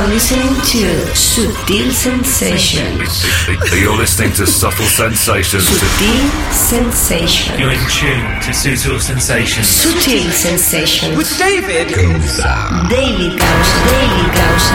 are 0.00 0.08
listening 0.08 0.54
to 0.64 0.88
Sutil 1.12 1.92
Sensations. 1.92 3.20
You're 3.68 3.96
listening 3.96 4.32
to 4.40 4.46
Subtle 4.46 4.86
Sensations. 4.86 5.68
Sutil 5.68 6.24
Sensations. 6.52 7.60
You're 7.60 7.76
in 7.76 7.84
tune 7.92 8.24
to 8.40 8.50
Sutil 8.56 8.96
Sensations. 8.96 9.68
Sutil 9.68 10.32
Sensations. 10.32 11.16
With 11.18 11.28
David 11.36 11.92
Daily 11.92 12.16
Gausa, 12.16 12.88
Daily 12.88 13.28
Gausa, 13.36 13.76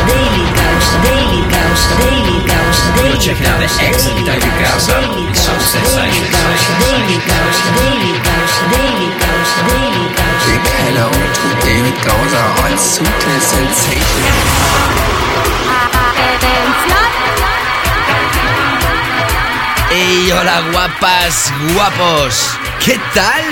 Daily 0.06 0.46
Gausa, 0.54 0.94
Daily 1.02 1.42
Gausa, 1.50 1.96
Daily 1.98 2.38
Gausa, 2.46 2.86
Daily 2.94 3.10
You're 3.10 3.26
checking 3.26 3.48
out 3.50 3.58
the 3.58 3.70
excellent 3.82 4.30
David 4.30 4.54
Gausa 4.62 4.94
Daily 4.94 5.26
in 5.26 5.34
Subtle 5.34 5.58
Gausa, 5.58 5.74
Sensations. 5.74 6.30
Daily 6.86 7.18
Gausa, 7.26 7.66
Daily 7.82 8.14
Gausa, 8.22 8.62
Daily 8.78 9.10
Gausa, 9.18 9.58
Daily 9.74 10.06
Gausa. 10.14 10.46
Big 10.46 10.66
hello 10.86 11.10
to 11.10 11.48
David 11.66 11.98
Gauser 12.06 12.46
on 12.62 12.78
Sutil 12.78 13.40
Sensation. 13.42 15.25
¡Ey, 19.92 20.32
hola 20.32 20.62
guapas, 20.72 21.54
guapos! 21.74 22.58
¿Qué 22.84 23.00
tal? 23.14 23.44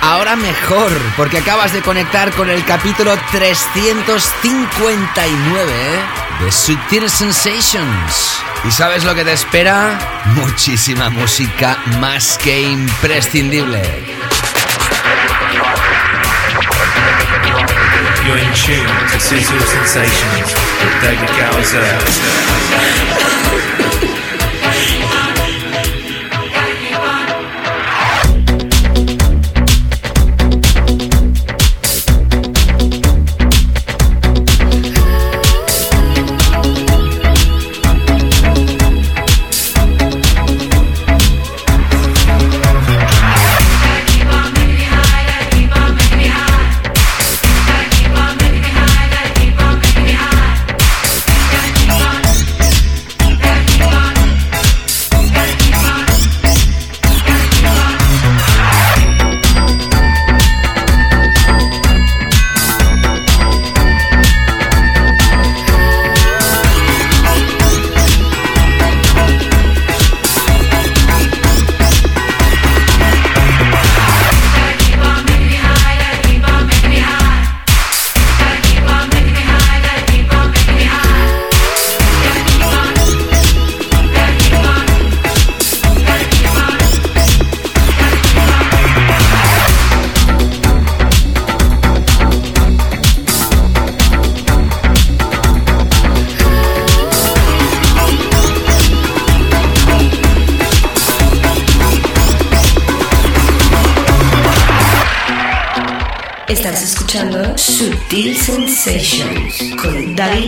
Ahora 0.00 0.36
mejor, 0.36 0.92
porque 1.16 1.38
acabas 1.38 1.72
de 1.72 1.82
conectar 1.82 2.30
con 2.32 2.48
el 2.50 2.64
capítulo 2.64 3.16
359 3.32 5.72
¿eh? 5.72 6.00
de 6.40 6.52
Sutil 6.52 7.10
Sensations. 7.10 8.42
¿Y 8.64 8.70
sabes 8.70 9.04
lo 9.04 9.12
que 9.14 9.24
te 9.24 9.32
espera? 9.32 9.98
Muchísima 10.34 11.10
música 11.10 11.78
más 12.00 12.38
que 12.38 12.62
imprescindible. 12.62 14.17
You're 18.28 18.36
in 18.36 18.52
tune 18.52 18.84
to 18.84 19.16
Sutil 19.16 19.58
Sensations 19.58 20.52
with 20.84 21.00
David 21.00 21.30
Gowser. 21.40 21.80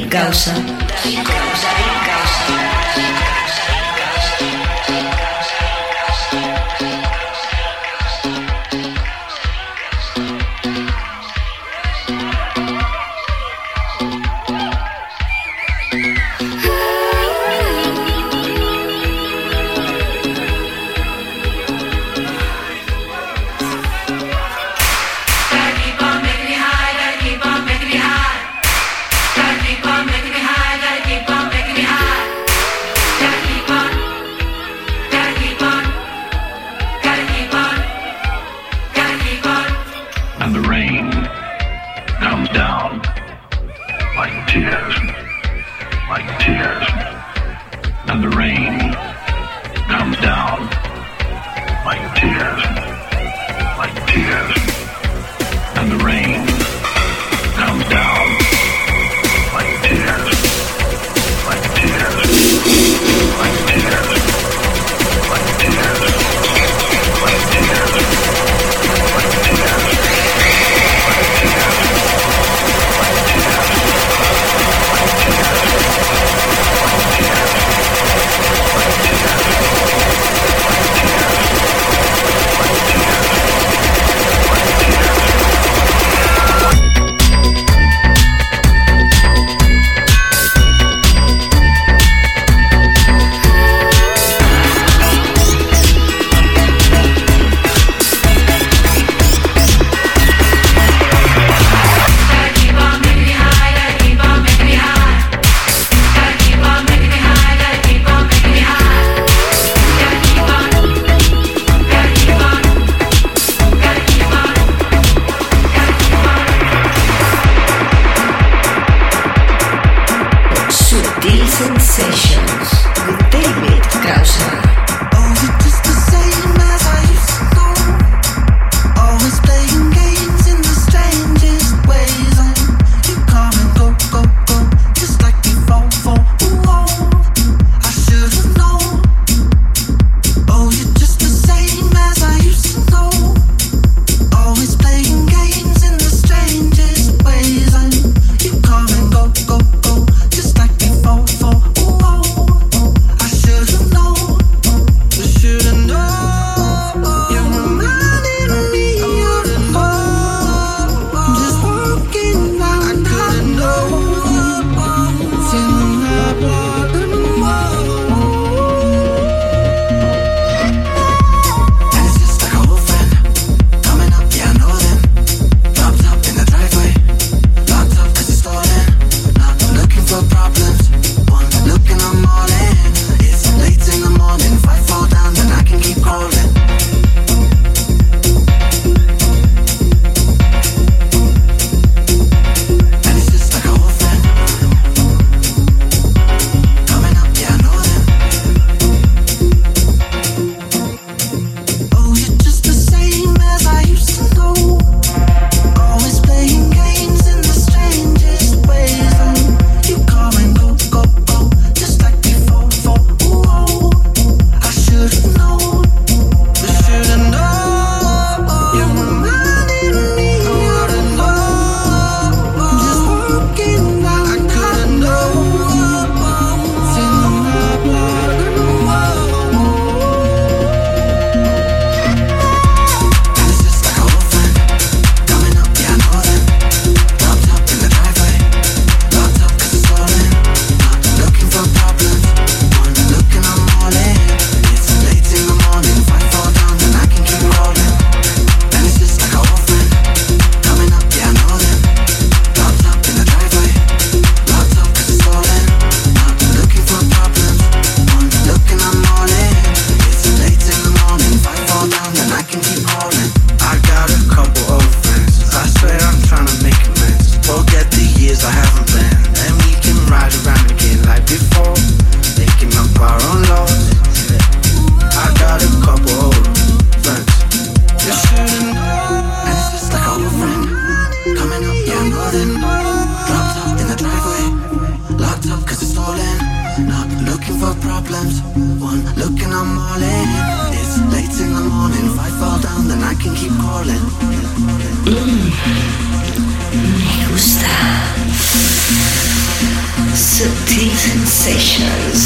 David. 0.09 1.90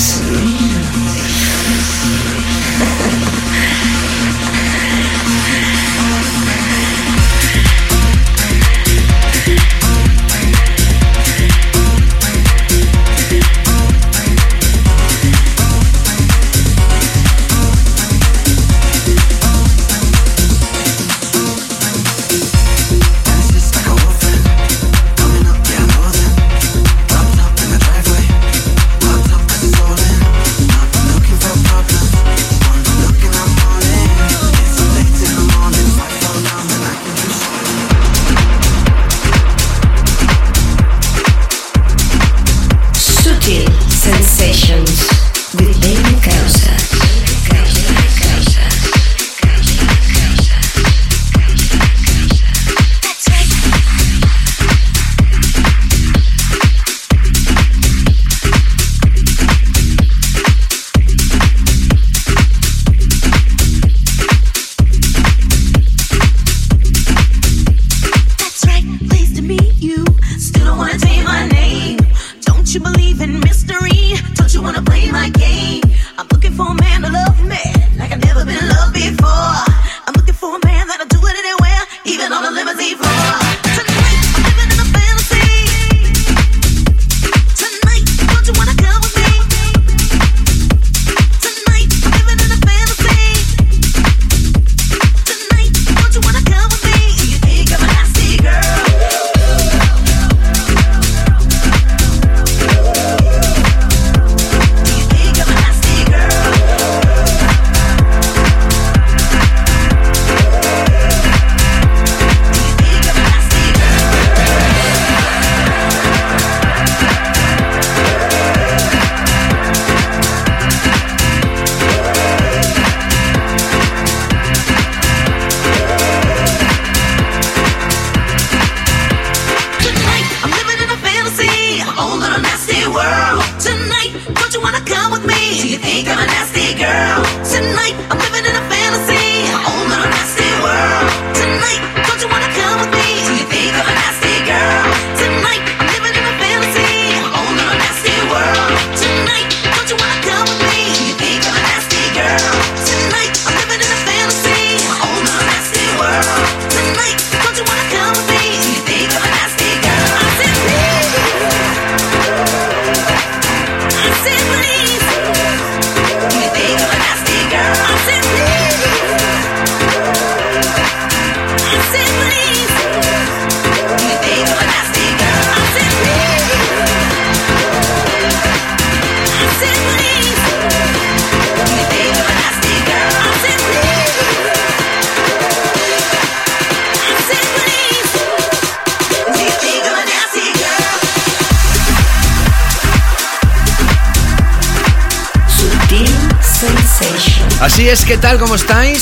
Sensations. 0.05 1.24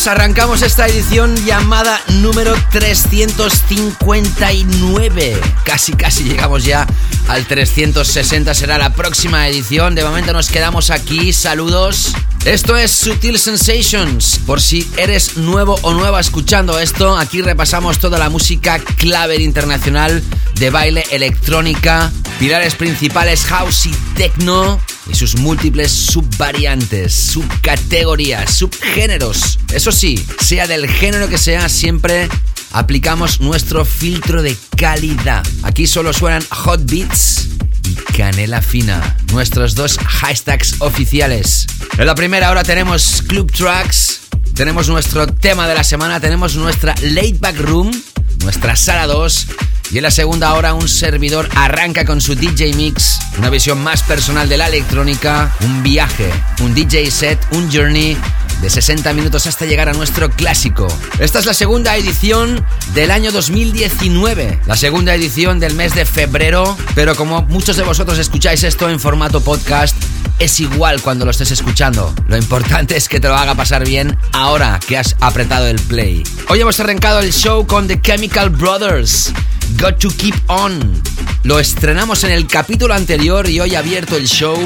¿Cómo 0.03 0.09
estáis? 0.09 0.21
Arrancamos 0.21 0.63
esta 0.63 0.89
edición 0.89 1.37
llamada 1.45 2.01
número 2.21 2.57
359. 2.71 5.41
Casi, 5.65 5.93
casi 5.93 6.25
llegamos 6.25 6.65
ya 6.65 6.89
al 7.29 7.47
360. 7.47 8.53
Será 8.55 8.79
la 8.79 8.95
próxima 8.95 9.47
edición. 9.47 9.95
De 9.95 10.03
momento 10.03 10.33
nos 10.33 10.49
quedamos 10.49 10.91
aquí. 10.91 11.33
Saludos. 11.33 12.15
Esto 12.45 12.77
es 12.77 12.91
Sutil 12.91 13.39
Sensations. 13.39 14.41
Por 14.45 14.61
si 14.61 14.91
eres 14.97 15.37
nuevo 15.37 15.79
o 15.83 15.93
nueva 15.93 16.19
escuchando 16.21 16.81
esto, 16.81 17.17
aquí 17.17 17.41
repasamos 17.41 18.01
toda 18.01 18.19
la 18.19 18.29
música 18.29 18.81
clave 18.97 19.37
internacional 19.37 20.21
de 20.57 20.71
baile 20.71 21.05
electrónica, 21.13 22.11
pilares 22.41 22.75
principales 22.75 23.45
house 23.45 23.87
y 23.87 23.95
techno 24.17 24.81
sus 25.23 25.37
múltiples 25.37 25.93
subvariantes, 25.93 27.15
subcategorías, 27.15 28.53
subgéneros. 28.55 29.57
Eso 29.73 29.93
sí, 29.93 30.21
sea 30.41 30.67
del 30.67 30.89
género 30.89 31.29
que 31.29 31.39
sea, 31.39 31.69
siempre 31.69 32.29
aplicamos 32.73 33.41
nuestro 33.41 33.85
filtro 33.85 34.43
de 34.43 34.57
calidad. 34.77 35.47
Aquí 35.63 35.87
solo 35.87 36.13
suenan 36.13 36.45
hot 36.51 36.91
beats 36.91 37.47
y 37.85 37.95
canela 38.17 38.61
fina, 38.63 39.17
nuestros 39.33 39.77
dos 39.77 39.97
hashtags 39.97 40.81
oficiales. 40.81 41.69
En 41.99 42.07
la 42.07 42.17
primera 42.17 42.51
hora 42.51 42.65
tenemos 42.65 43.23
Club 43.29 43.53
Tracks, 43.53 44.23
tenemos 44.55 44.89
nuestro 44.89 45.29
tema 45.29 45.69
de 45.69 45.77
la 45.77 45.85
semana, 45.85 46.19
tenemos 46.19 46.57
nuestra 46.57 46.97
Late 47.01 47.37
Back 47.39 47.61
Room, 47.61 47.93
nuestra 48.41 48.75
sala 48.75 49.07
2 49.07 49.47
y 49.93 49.99
en 49.99 50.05
la 50.05 50.11
segunda 50.11 50.55
hora 50.55 50.73
un 50.73 50.89
servidor 50.89 51.51
arranca 51.55 52.07
con 52.07 52.23
su 52.23 52.35
DJ 52.35 52.73
Mix, 52.73 53.19
una 53.37 53.51
visión 53.51 53.83
más 53.83 54.03
personal 54.03 54.49
de 54.49 54.57
la 54.57 54.69
electrónica, 54.69 55.55
un 55.61 55.83
viaje, 55.83 56.31
un 56.63 56.75
DJ 56.75 57.11
set, 57.11 57.39
un 57.53 57.71
journey 57.71 58.17
de 58.63 58.71
60 58.71 59.13
minutos 59.13 59.47
hasta 59.47 59.67
llegar 59.67 59.91
a 59.91 59.93
nuestro 59.93 60.31
clásico. 60.31 60.89
Esta 61.19 61.41
es 61.41 61.47
la 61.47 61.53
segunda 61.53 61.95
edición 61.95 62.65
del 62.95 63.11
año 63.11 63.33
2019, 63.33 64.61
la 64.65 64.77
segunda 64.77 65.15
edición 65.15 65.61
del 65.61 65.75
mes 65.75 65.95
de 65.95 66.07
febrero, 66.07 66.79
pero 66.95 67.15
como 67.15 67.43
muchos 67.43 67.77
de 67.77 67.83
vosotros 67.83 68.19
escucháis 68.19 68.65
esto 68.65 68.89
en 68.89 68.99
formato 68.99 69.43
podcast, 69.43 69.95
es 70.39 70.59
igual 70.61 71.03
cuando 71.03 71.27
lo 71.27 71.33
estés 71.33 71.51
escuchando. 71.51 72.15
Lo 72.29 72.39
importante 72.39 72.97
es 72.97 73.11
que 73.11 73.21
te 73.21 73.29
lo 73.29 73.37
haga 73.37 73.55
pasar 73.55 73.87
bien 73.87 74.17
ahora 74.33 74.81
que 74.89 74.97
has 74.97 75.17
apretado 75.21 75.67
el 75.67 75.79
play. 75.79 76.25
Hoy 76.49 76.61
hemos 76.63 76.81
arrancado 76.81 77.21
el 77.21 77.31
show 77.31 77.67
con 77.67 77.87
The 77.87 78.01
Chemical 78.01 78.49
Brothers 78.49 79.35
Got 79.79 79.99
to 79.99 80.09
Keep 80.17 80.35
On. 80.49 81.03
Lo 81.45 81.59
estrenamos 81.59 82.23
en 82.25 82.31
el 82.31 82.47
capítulo 82.47 82.95
anterior 82.95 83.49
y 83.49 83.61
hoy 83.61 83.75
abierto 83.75 84.17
el 84.17 84.27
show. 84.27 84.57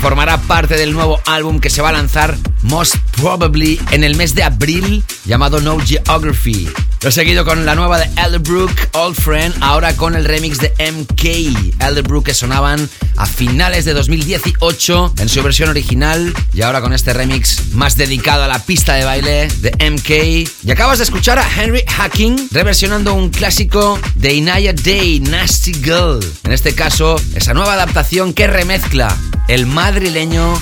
Formará 0.00 0.38
parte 0.42 0.76
del 0.76 0.92
nuevo 0.92 1.20
álbum 1.26 1.60
que 1.60 1.70
se 1.70 1.80
va 1.80 1.90
a 1.90 1.92
lanzar 1.92 2.36
most 2.62 2.96
probably 3.16 3.80
en 3.92 4.04
el 4.04 4.16
mes 4.16 4.34
de 4.34 4.42
abril 4.42 5.04
llamado 5.24 5.60
No 5.60 5.78
Geography. 5.78 6.68
Lo 7.02 7.10
he 7.10 7.12
seguido 7.12 7.44
con 7.44 7.66
la 7.66 7.74
nueva 7.74 7.98
de 7.98 8.08
Elderbrook, 8.18 8.72
Old 8.94 9.14
Friend, 9.14 9.54
ahora 9.60 9.94
con 9.94 10.16
el 10.16 10.24
remix 10.24 10.58
de 10.58 10.72
MK. 10.90 11.78
Elderbrook 11.78 12.24
que 12.24 12.32
sonaban 12.32 12.88
a 13.18 13.26
finales 13.26 13.84
de 13.84 13.92
2018 13.92 15.14
en 15.18 15.28
su 15.28 15.42
versión 15.42 15.68
original 15.68 16.32
y 16.54 16.62
ahora 16.62 16.80
con 16.80 16.94
este 16.94 17.12
remix 17.12 17.74
más 17.74 17.96
dedicado 17.96 18.44
a 18.44 18.48
la 18.48 18.58
pista 18.58 18.94
de 18.94 19.04
baile 19.04 19.48
de 19.60 19.90
MK. 19.90 20.64
Y 20.64 20.70
acabas 20.70 20.98
de 20.98 21.04
escuchar 21.04 21.38
a 21.38 21.46
Henry 21.46 21.82
Hacking 21.86 22.48
reversionando 22.50 23.12
un 23.12 23.28
clásico 23.28 24.00
de 24.14 24.32
Day, 24.54 25.18
Nasty 25.18 25.72
Girl. 25.74 26.20
En 26.44 26.52
este 26.52 26.76
caso, 26.76 27.16
esa 27.34 27.54
nueva 27.54 27.72
adaptación 27.72 28.32
que 28.32 28.46
remezcla 28.46 29.16
el 29.48 29.66
madrileño 29.66 30.56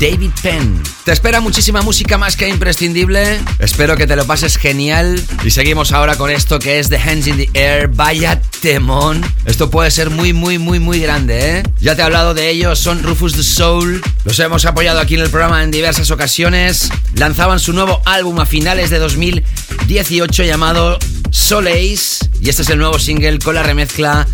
David 0.00 0.30
Penn. 0.42 0.82
Te 1.04 1.12
espera 1.12 1.42
muchísima 1.42 1.82
música 1.82 2.16
más 2.16 2.34
que 2.34 2.48
imprescindible. 2.48 3.38
Espero 3.58 3.98
que 3.98 4.06
te 4.06 4.16
lo 4.16 4.26
pases 4.26 4.56
genial. 4.56 5.22
Y 5.44 5.50
seguimos 5.50 5.92
ahora 5.92 6.16
con 6.16 6.30
esto 6.30 6.58
que 6.58 6.78
es 6.78 6.88
The 6.88 6.96
Hands 6.96 7.26
in 7.26 7.36
the 7.36 7.50
Air. 7.52 7.88
Vaya 7.88 8.40
temón. 8.62 9.20
Esto 9.44 9.68
puede 9.68 9.90
ser 9.90 10.08
muy, 10.08 10.32
muy, 10.32 10.58
muy, 10.58 10.78
muy 10.78 11.00
grande, 11.00 11.58
¿eh? 11.58 11.62
Ya 11.80 11.94
te 11.96 12.00
he 12.00 12.04
hablado 12.04 12.32
de 12.32 12.48
ellos. 12.48 12.78
Son 12.78 13.02
Rufus 13.02 13.34
the 13.34 13.42
Soul. 13.42 14.00
Los 14.24 14.38
hemos 14.38 14.64
apoyado 14.64 15.00
aquí 15.00 15.16
en 15.16 15.20
el 15.20 15.28
programa 15.28 15.62
en 15.62 15.70
diversas 15.70 16.10
ocasiones. 16.10 16.88
Lanzaban 17.16 17.60
su 17.60 17.74
nuevo 17.74 18.00
álbum 18.06 18.40
a 18.40 18.46
finales 18.46 18.88
de 18.88 18.98
2018 19.00 20.44
llamado 20.44 20.98
Soleis. 21.30 22.20
Y 22.40 22.48
este 22.48 22.62
es 22.62 22.70
el 22.70 22.78
nuevo 22.78 22.98
single 22.98 23.38
con 23.38 23.54
la 23.54 23.62
remezcla 23.62 24.26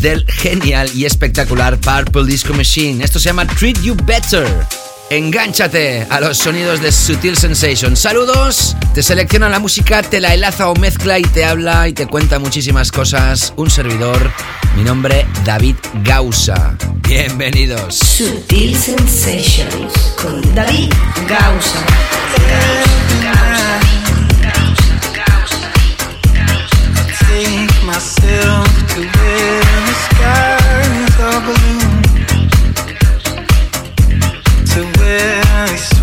del 0.00 0.26
genial 0.28 0.90
y 0.96 1.04
espectacular 1.04 1.78
Purple 1.78 2.24
Disco 2.24 2.54
Machine. 2.54 3.04
Esto 3.04 3.20
se 3.20 3.26
llama 3.26 3.46
Treat 3.46 3.80
You 3.82 3.94
Better. 4.04 4.66
Engánchate 5.08 6.04
a 6.10 6.18
los 6.18 6.36
sonidos 6.36 6.82
de 6.82 6.90
Sutil 6.90 7.36
Sensation. 7.36 7.96
Saludos, 7.96 8.76
te 8.92 9.04
selecciona 9.04 9.48
la 9.48 9.60
música, 9.60 10.02
te 10.02 10.20
la 10.20 10.34
enlaza 10.34 10.68
o 10.68 10.74
mezcla 10.74 11.20
y 11.20 11.22
te 11.22 11.44
habla 11.44 11.86
y 11.86 11.92
te 11.92 12.08
cuenta 12.08 12.40
muchísimas 12.40 12.90
cosas. 12.90 13.52
Un 13.56 13.70
servidor, 13.70 14.32
mi 14.76 14.82
nombre 14.82 15.24
David 15.44 15.76
Gausa. 16.02 16.76
Bienvenidos. 17.06 17.98
Sutil 17.98 18.76
Sensations 18.76 19.92
con 20.20 20.42
David 20.56 20.92
Gausa. 21.28 21.86
Take 27.28 27.84
myself 27.84 28.66
to 28.94 29.02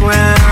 when 0.04 0.43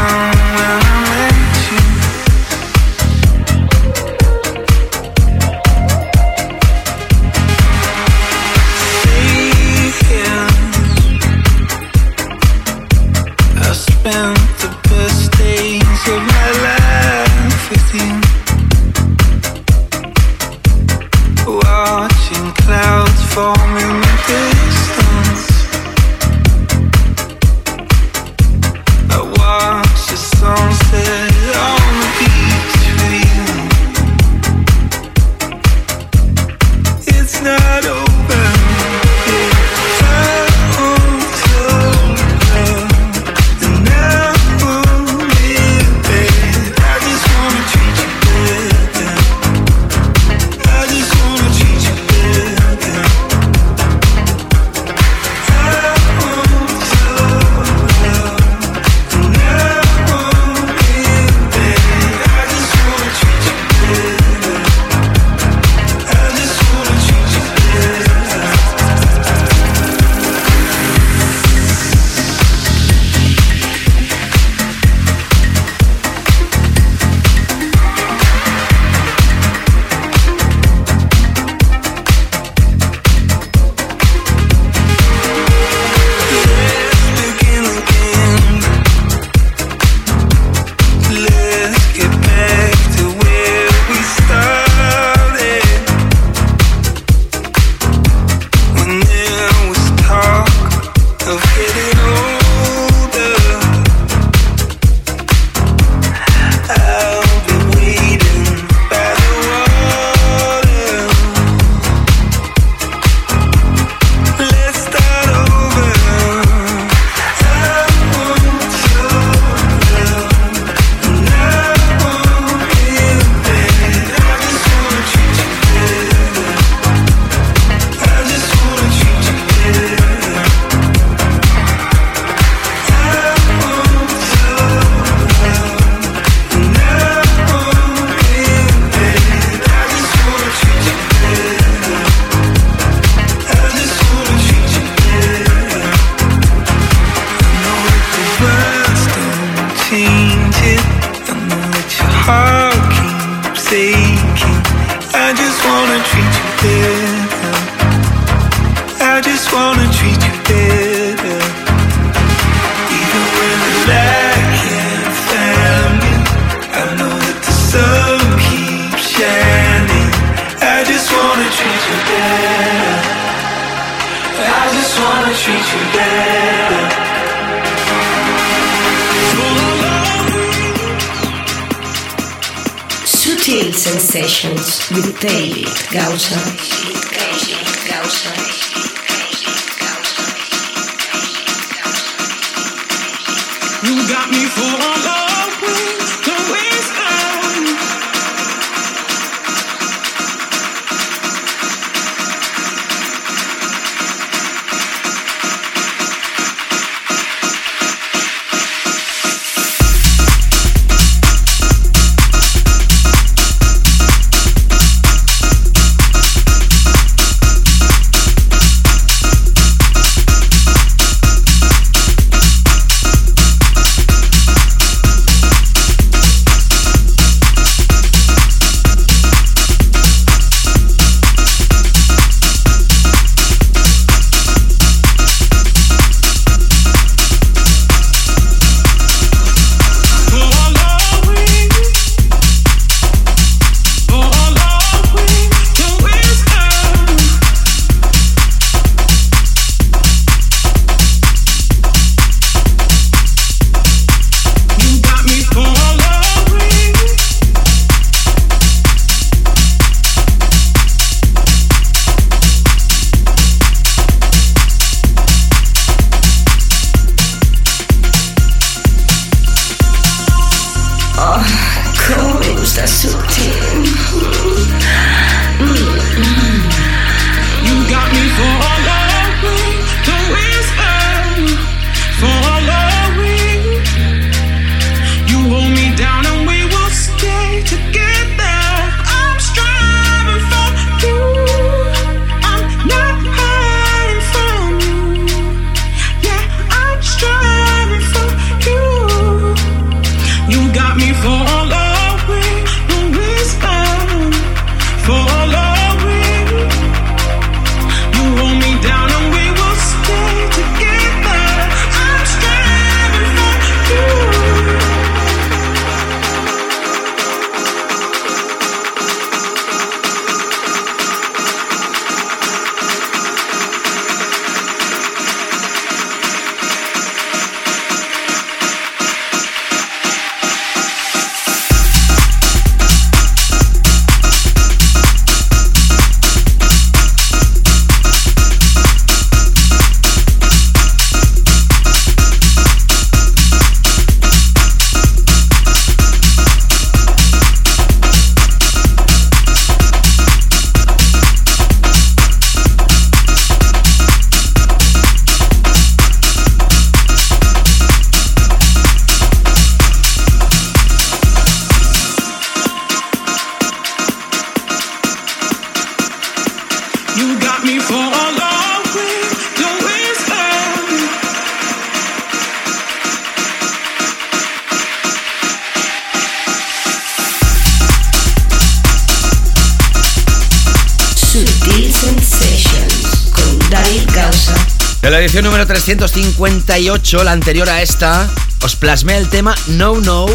1958, 385.92 387.24
la 387.26 387.34
anterior 387.34 387.68
a 387.68 387.82
esta, 387.82 388.30
os 388.64 388.78
plasmé 388.78 389.18
el 389.18 389.28
tema 389.28 389.54
No 389.68 390.00
No 390.00 390.26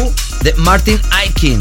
de 0.41 0.53
Martin 0.53 1.01
Aikin. 1.09 1.57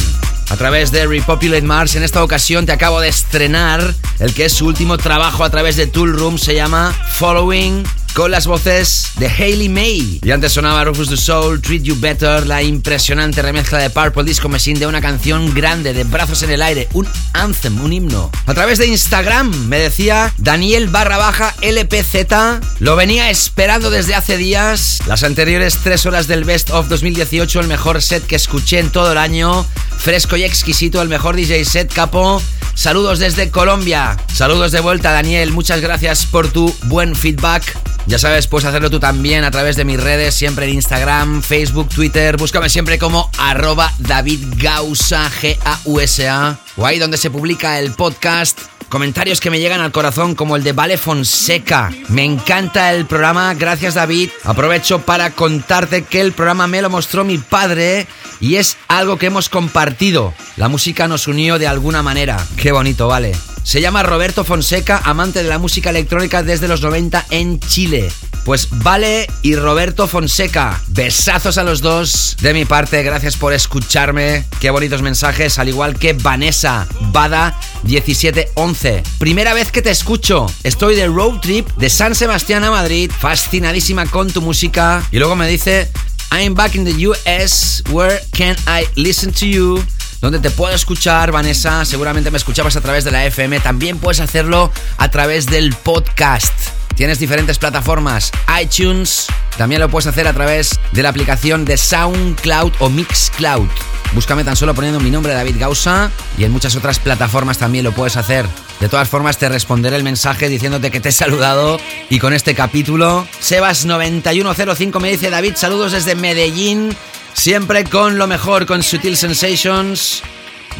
A 0.51 0.57
través 0.57 0.93
de 0.93 1.07
Repopulate 1.07 1.63
Mars, 1.63 1.95
en 1.95 2.03
esta 2.03 2.23
ocasión 2.23 2.67
te 2.67 2.73
acabo 2.73 3.01
de 3.01 3.09
estrenar 3.09 3.95
el 4.19 4.35
que 4.35 4.45
es 4.45 4.53
su 4.53 4.67
último 4.67 4.99
trabajo 4.99 5.45
a 5.45 5.51
través 5.51 5.77
de 5.77 5.87
Tool 5.87 6.13
Room, 6.13 6.37
se 6.37 6.55
llama 6.55 6.95
Following, 7.13 7.85
con 8.13 8.31
las 8.31 8.47
voces 8.47 9.06
de 9.19 9.29
Hayley 9.29 9.69
May. 9.69 10.21
Y 10.23 10.31
antes 10.31 10.53
sonaba 10.53 10.85
Rufus 10.85 11.09
the 11.09 11.17
Soul, 11.17 11.61
Treat 11.61 11.83
You 11.83 11.97
Better, 11.99 12.47
la 12.47 12.63
impresionante 12.63 13.43
remezcla 13.43 13.79
de 13.79 13.91
Purple 13.91 14.25
Disco 14.25 14.49
Machine 14.49 14.79
de 14.79 14.87
una 14.87 15.01
canción 15.01 15.55
grande 15.55 15.93
de 15.93 16.05
brazos 16.05 16.43
en 16.43 16.51
el 16.51 16.63
aire, 16.63 16.89
un 16.93 17.09
anthem, 17.33 17.81
un 17.83 17.93
himno. 17.93 18.31
A 18.47 18.55
través 18.55 18.79
de 18.79 18.87
Instagram 18.87 19.51
me 19.69 19.79
decía 19.79 20.33
Daniel 20.39 20.89
barra 20.89 21.17
baja 21.17 21.55
LPZ, 21.63 22.81
lo 22.81 22.97
venía 22.97 23.31
esperando 23.31 23.91
desde 23.91 24.15
hace 24.15 24.37
días. 24.37 25.01
Las 25.07 25.23
anteriores 25.23 25.79
tres 25.83 26.07
horas 26.07 26.27
del 26.27 26.45
Best 26.45 26.71
of 26.71 26.89
2018, 26.89 27.61
el 27.61 27.69
mejor 27.69 28.03
set 28.03 28.27
que 28.27 28.37
escuché 28.37 28.79
en 28.79 28.91
todo 28.91 29.13
el 29.13 29.19
año, 29.19 29.67
fresco 29.99 30.37
y 30.37 30.45
exquisito, 30.45 31.01
el 31.01 31.09
mejor 31.09 31.37
DJ 31.37 31.65
set 31.65 31.93
capo. 31.93 32.43
Saludos 32.75 33.19
desde 33.19 33.51
Colombia. 33.51 34.19
Saludos 34.33 34.71
de 34.73 34.81
vuelta, 34.81 35.11
Daniel. 35.11 35.51
Muchas 35.53 35.81
gracias 35.81 36.27
por 36.27 36.49
tu 36.49 36.75
buen 36.85 37.17
feedback. 37.17 37.86
Ya 38.07 38.21
sabes, 38.21 38.47
puedes 38.47 38.67
hacerlo 38.67 38.89
tú 38.89 39.01
también 39.01 39.43
a 39.43 39.51
través 39.51 39.75
de 39.75 39.85
mis 39.85 40.01
redes, 40.01 40.35
siempre 40.35 40.67
en 40.67 40.75
Instagram, 40.75 41.43
Facebook, 41.43 41.89
Twitter. 41.89 42.37
Búscame 42.37 42.69
siempre 42.69 42.99
como 42.99 43.31
arroba 43.37 43.93
David 43.99 44.45
Gausa, 44.57 45.29
G-A-U-S-A. 45.29 46.59
O 46.77 46.87
ahí 46.87 47.01
donde 47.01 47.17
se 47.17 47.31
publica 47.31 47.81
el 47.81 47.93
podcast. 47.93 48.61
Comentarios 48.89 49.41
que 49.41 49.51
me 49.51 49.59
llegan 49.59 49.81
al 49.81 49.91
corazón 49.91 50.37
como 50.37 50.55
el 50.55 50.63
de 50.63 50.73
Vale 50.73 50.97
Fonseca. 50.97 51.91
Me 52.09 52.25
encanta 52.25 52.95
el 52.95 53.07
programa, 53.07 53.53
gracias 53.55 53.95
David. 53.95 54.31
Aprovecho 54.45 55.01
para 55.01 55.31
contarte 55.31 56.05
que 56.05 56.21
el 56.21 56.33
programa 56.33 56.69
me 56.69 56.83
lo 56.83 56.91
mostró 56.91 57.25
mi 57.25 57.39
padre 57.39 58.07
y 58.41 58.55
es 58.55 58.77
algo 58.87 59.19
que 59.19 59.27
hemos 59.27 59.49
compartido. 59.49 60.33
La 60.57 60.69
música 60.69 61.09
nos 61.09 61.27
unió 61.27 61.59
de 61.59 61.67
alguna 61.67 62.05
manera. 62.05 62.39
Qué 62.57 62.71
bonito, 62.71 63.09
vale. 63.09 63.33
Se 63.67 63.81
llama 63.81 64.05
Roberto 64.05 64.45
Fonseca, 64.45 65.03
amante 65.03 65.43
de 65.43 65.49
la 65.49 65.59
música 65.59 65.91
electrónica 65.91 66.45
desde 66.45 66.69
los 66.69 66.83
90 66.83 67.27
en 67.31 67.59
Chile. 67.59 68.13
Pues 68.45 68.69
Vale 68.71 69.27
y 69.43 69.57
Roberto 69.57 70.07
Fonseca, 70.07 70.81
besazos 70.87 71.59
a 71.59 71.65
los 71.65 71.81
dos 71.81 72.37
de 72.41 72.55
mi 72.55 72.65
parte, 72.65 73.03
gracias 73.03 73.37
por 73.37 73.53
escucharme. 73.53 74.45
Qué 74.61 74.71
bonitos 74.71 75.03
mensajes, 75.03 75.59
al 75.59 75.69
igual 75.69 75.99
que 75.99 76.13
Vanessa 76.13 76.87
Bada 77.11 77.59
1711. 77.83 79.03
Primera 79.19 79.53
vez 79.53 79.73
que 79.73 79.83
te 79.83 79.91
escucho, 79.91 80.47
estoy 80.63 80.95
de 80.95 81.09
road 81.09 81.41
trip 81.41 81.69
de 81.77 81.91
San 81.91 82.15
Sebastián 82.15 82.63
a 82.63 82.71
Madrid, 82.71 83.11
fascinadísima 83.19 84.07
con 84.07 84.31
tu 84.31 84.43
música. 84.43 85.05
Y 85.11 85.19
luego 85.19 85.35
me 85.35 85.49
dice, 85.49 85.91
I'm 86.31 86.55
back 86.55 86.77
in 86.77 86.85
the 86.85 87.09
US, 87.09 87.83
where 87.91 88.21
can 88.31 88.55
I 88.69 88.87
listen 88.95 89.33
to 89.33 89.45
you? 89.45 89.85
Donde 90.21 90.39
te 90.39 90.51
puedo 90.51 90.75
escuchar, 90.75 91.33
Vanessa. 91.33 91.85
Seguramente 91.85 92.31
me 92.31 92.39
escuchabas 92.39 92.77
a 92.77 92.81
través 92.81 93.05
de 93.05 93.11
la 93.11 93.25
FM. 93.27 93.61
También 93.61 93.99
puedes 93.99 94.21
hacerlo 94.21 94.73
a 94.97 95.11
través 95.11 95.47
del 95.47 95.75
podcast. 95.75 96.53
Tienes 96.97 97.19
diferentes 97.19 97.59
plataformas, 97.59 98.33
iTunes, 98.61 99.27
también 99.59 99.83
lo 99.83 99.91
puedes 99.91 100.07
hacer 100.07 100.27
a 100.27 100.33
través 100.33 100.81
de 100.93 101.03
la 101.03 101.11
aplicación 101.11 101.67
de 101.67 101.77
SoundCloud 101.77 102.73
o 102.79 102.89
Mixcloud. 102.89 103.69
Búscame 104.15 104.45
tan 104.45 104.57
solo 104.57 104.75
poniendo 104.75 104.99
mi 104.99 105.11
nombre 105.11 105.35
David 105.35 105.57
Gausa 105.59 106.11
y 106.39 106.45
en 106.45 106.53
muchas 106.53 106.75
otras 106.75 106.99
plataformas 106.99 107.59
también 107.59 107.85
lo 107.85 107.93
puedes 107.93 108.17
hacer. 108.17 108.47
De 108.81 108.89
todas 108.89 109.09
formas 109.09 109.37
te 109.37 109.49
responderé 109.49 109.97
el 109.97 110.05
mensaje 110.05 110.49
diciéndote 110.49 110.91
que 110.91 111.01
te 111.01 111.11
he 111.11 111.13
saludado 111.13 111.79
y 112.09 112.19
con 112.19 112.33
este 112.33 112.55
capítulo 112.55 113.27
Sebas9105 113.43 115.01
me 115.01 115.11
dice 115.11 115.29
David, 115.29 115.55
saludos 115.57 115.93
desde 115.93 116.15
Medellín, 116.15 116.97
siempre 117.37 117.85
con 117.85 118.19
lo 118.19 118.27
mejor 118.27 118.67
con 118.67 118.83
Sutil 118.83 119.17
Sensations. 119.17 120.23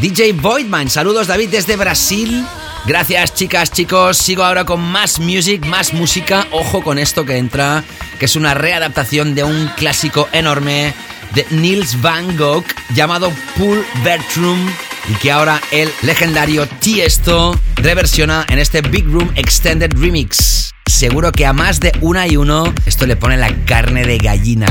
DJ 0.01 0.33
Voidman, 0.33 0.91
saludos 0.91 1.27
David 1.27 1.51
desde 1.51 1.77
Brasil. 1.77 2.45
Gracias 2.87 3.35
chicas, 3.35 3.71
chicos. 3.71 4.17
Sigo 4.17 4.43
ahora 4.43 4.65
con 4.65 4.81
más 4.81 5.21
music, 5.21 5.65
más 5.67 5.93
música. 5.93 6.47
Ojo 6.51 6.83
con 6.83 6.99
esto 6.99 7.25
que 7.25 7.37
entra, 7.37 7.85
que 8.19 8.25
es 8.25 8.37
una 8.37 8.55
readaptación 8.55 9.35
de 9.35 9.45
un 9.45 9.69
clásico 9.77 10.29
enorme 10.33 10.93
de 11.35 11.47
Niels 11.51 12.01
Van 12.01 12.37
Gogh 12.37 12.65
llamado 12.95 13.31
Pool 13.57 13.85
Bedroom 14.03 14.69
y 15.09 15.15
que 15.15 15.31
ahora 15.31 15.61
el 15.71 15.91
legendario 16.03 16.67
Tiesto 16.81 17.59
reversiona 17.77 18.45
en 18.49 18.59
este 18.59 18.81
Big 18.81 19.07
Room 19.07 19.31
Extended 19.37 19.93
Remix. 19.97 20.73
Seguro 20.87 21.33
que 21.33 21.47
a 21.47 21.53
más 21.53 21.81
de 21.81 21.93
una 22.01 22.27
y 22.27 22.37
uno 22.37 22.73
esto 22.87 23.07
le 23.07 23.17
pone 23.17 23.37
la 23.37 23.55
carne 23.65 24.05
de 24.05 24.19
gallina. 24.19 24.67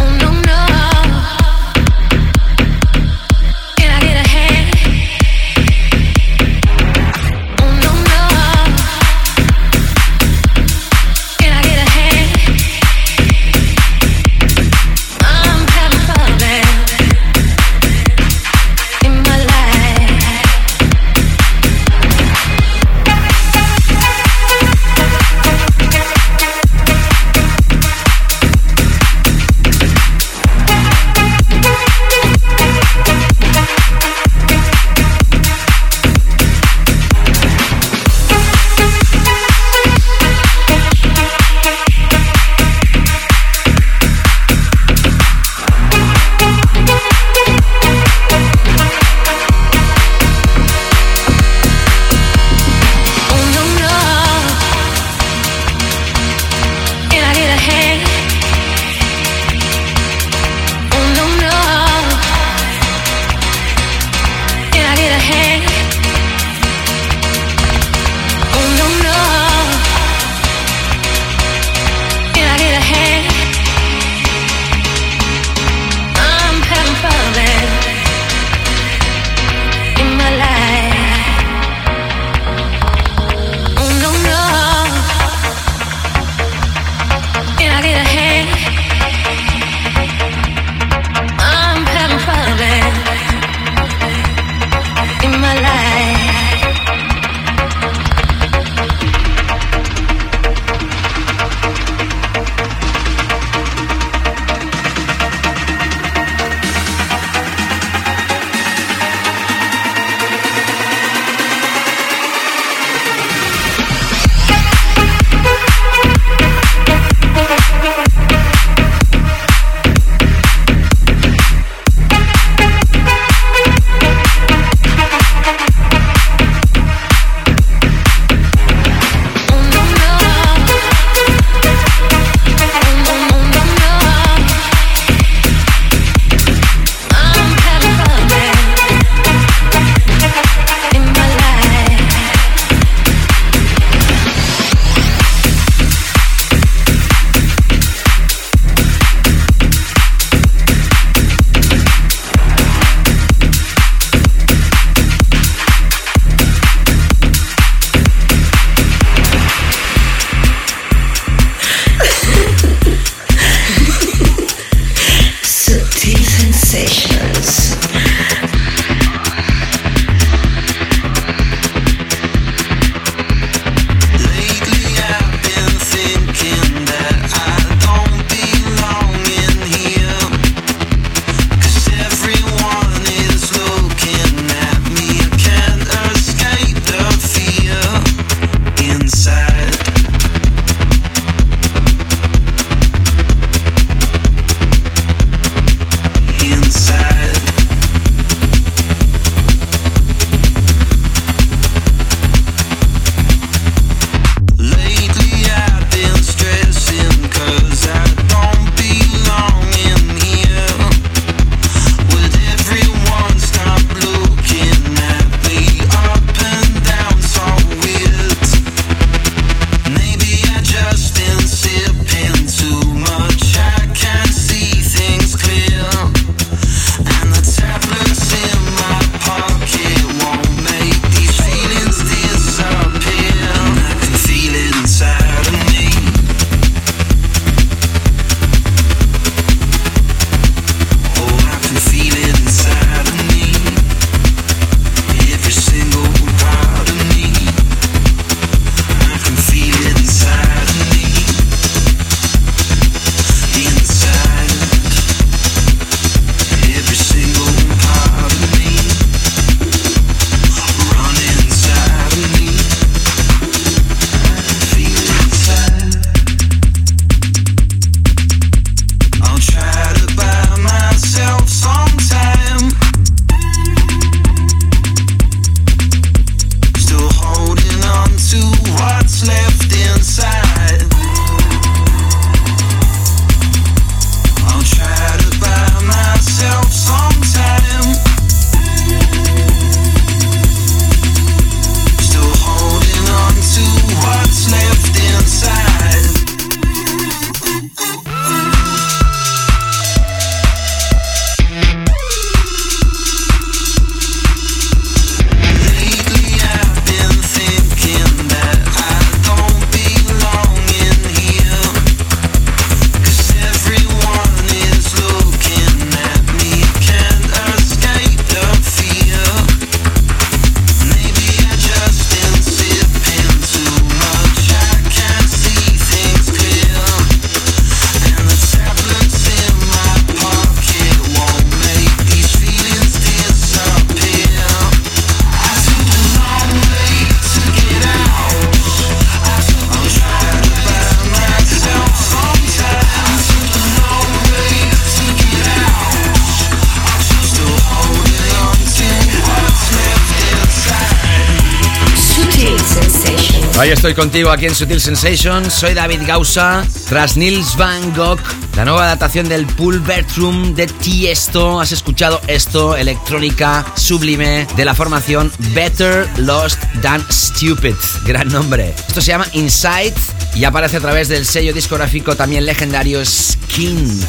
Estoy 353.87 354.03
contigo 354.03 354.31
aquí 354.31 354.47
en 354.47 354.55
Sutil 354.55 354.81
Sensations. 354.81 355.53
Soy 355.53 355.75
David 355.75 356.01
Gausa. 356.07 356.65
Tras 356.89 357.17
Nils 357.17 357.55
Van 357.55 357.93
Gogh, 357.93 358.17
la 358.55 358.65
nueva 358.65 358.85
adaptación 358.85 359.29
del 359.29 359.45
Pool 359.45 359.79
Bedroom 359.79 360.55
de 360.55 360.65
Tiesto. 360.65 361.61
Has 361.61 361.71
escuchado 361.71 362.19
esto, 362.25 362.75
electrónica 362.75 363.63
sublime 363.75 364.47
de 364.55 364.65
la 364.65 364.73
formación 364.73 365.31
Better 365.53 366.09
Lost 366.17 366.59
Than 366.81 367.05
Stupid. 367.11 367.75
Gran 368.07 368.29
nombre. 368.29 368.73
Esto 368.87 369.01
se 369.01 369.11
llama 369.11 369.27
Inside 369.33 369.93
y 370.33 370.45
aparece 370.45 370.77
a 370.77 370.81
través 370.81 371.07
del 371.07 371.23
sello 371.23 371.53
discográfico 371.53 372.15
también 372.15 372.43
legendario 372.47 373.05
Skint 373.05 374.03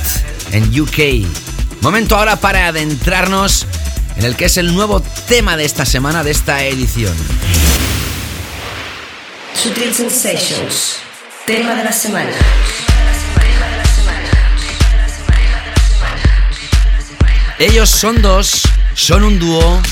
en 0.52 0.80
UK. 0.80 1.26
Momento 1.82 2.16
ahora 2.16 2.36
para 2.36 2.68
adentrarnos 2.68 3.66
en 4.16 4.24
el 4.24 4.36
que 4.36 4.46
es 4.46 4.56
el 4.56 4.74
nuevo 4.74 5.02
tema 5.28 5.58
de 5.58 5.66
esta 5.66 5.84
semana, 5.84 6.24
de 6.24 6.30
esta 6.30 6.64
edición. 6.64 7.14
Sutil 9.66 9.92
Sensations. 9.92 10.98
Tema 11.44 11.74
de 11.74 11.82
la 11.82 11.90
semana. 11.90 12.30
Ellos 17.58 17.90
son 17.90 18.22
dos, 18.22 18.62
son 18.94 19.24
un 19.24 19.40
dúo, 19.40 19.82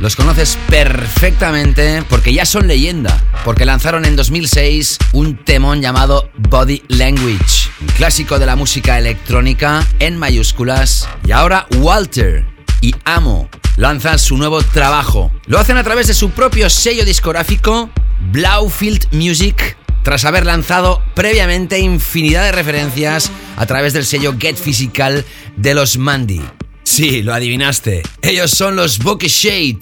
los 0.00 0.16
conoces 0.16 0.58
perfectamente 0.68 2.02
porque 2.10 2.34
ya 2.34 2.44
son 2.44 2.66
leyenda, 2.66 3.22
porque 3.44 3.64
lanzaron 3.64 4.04
en 4.04 4.16
2006 4.16 4.98
un 5.12 5.36
temón 5.36 5.80
llamado 5.80 6.28
Body 6.36 6.82
Language, 6.88 7.70
clásico 7.96 8.40
de 8.40 8.46
la 8.46 8.56
música 8.56 8.98
electrónica 8.98 9.86
en 10.00 10.18
mayúsculas, 10.18 11.08
y 11.24 11.30
ahora 11.30 11.68
Walter 11.76 12.44
y 12.80 12.96
Amo 13.04 13.48
lanzan 13.76 14.18
su 14.18 14.36
nuevo 14.36 14.60
trabajo. 14.62 15.30
Lo 15.46 15.58
hacen 15.58 15.76
a 15.76 15.84
través 15.84 16.06
de 16.06 16.14
su 16.14 16.30
propio 16.30 16.68
sello 16.68 17.04
discográfico, 17.04 17.90
Blaufield 18.32 19.12
Music, 19.12 19.76
tras 20.04 20.24
haber 20.24 20.46
lanzado 20.46 21.02
previamente 21.14 21.80
infinidad 21.80 22.44
de 22.44 22.52
referencias 22.52 23.30
a 23.56 23.66
través 23.66 23.92
del 23.92 24.06
sello 24.06 24.36
Get 24.38 24.56
Physical 24.56 25.24
de 25.56 25.74
los 25.74 25.98
Mandy. 25.98 26.40
Sí, 26.84 27.22
lo 27.22 27.34
adivinaste. 27.34 28.02
Ellos 28.22 28.52
son 28.52 28.76
los 28.76 28.98
Bokeh 28.98 29.28
Shade. 29.28 29.80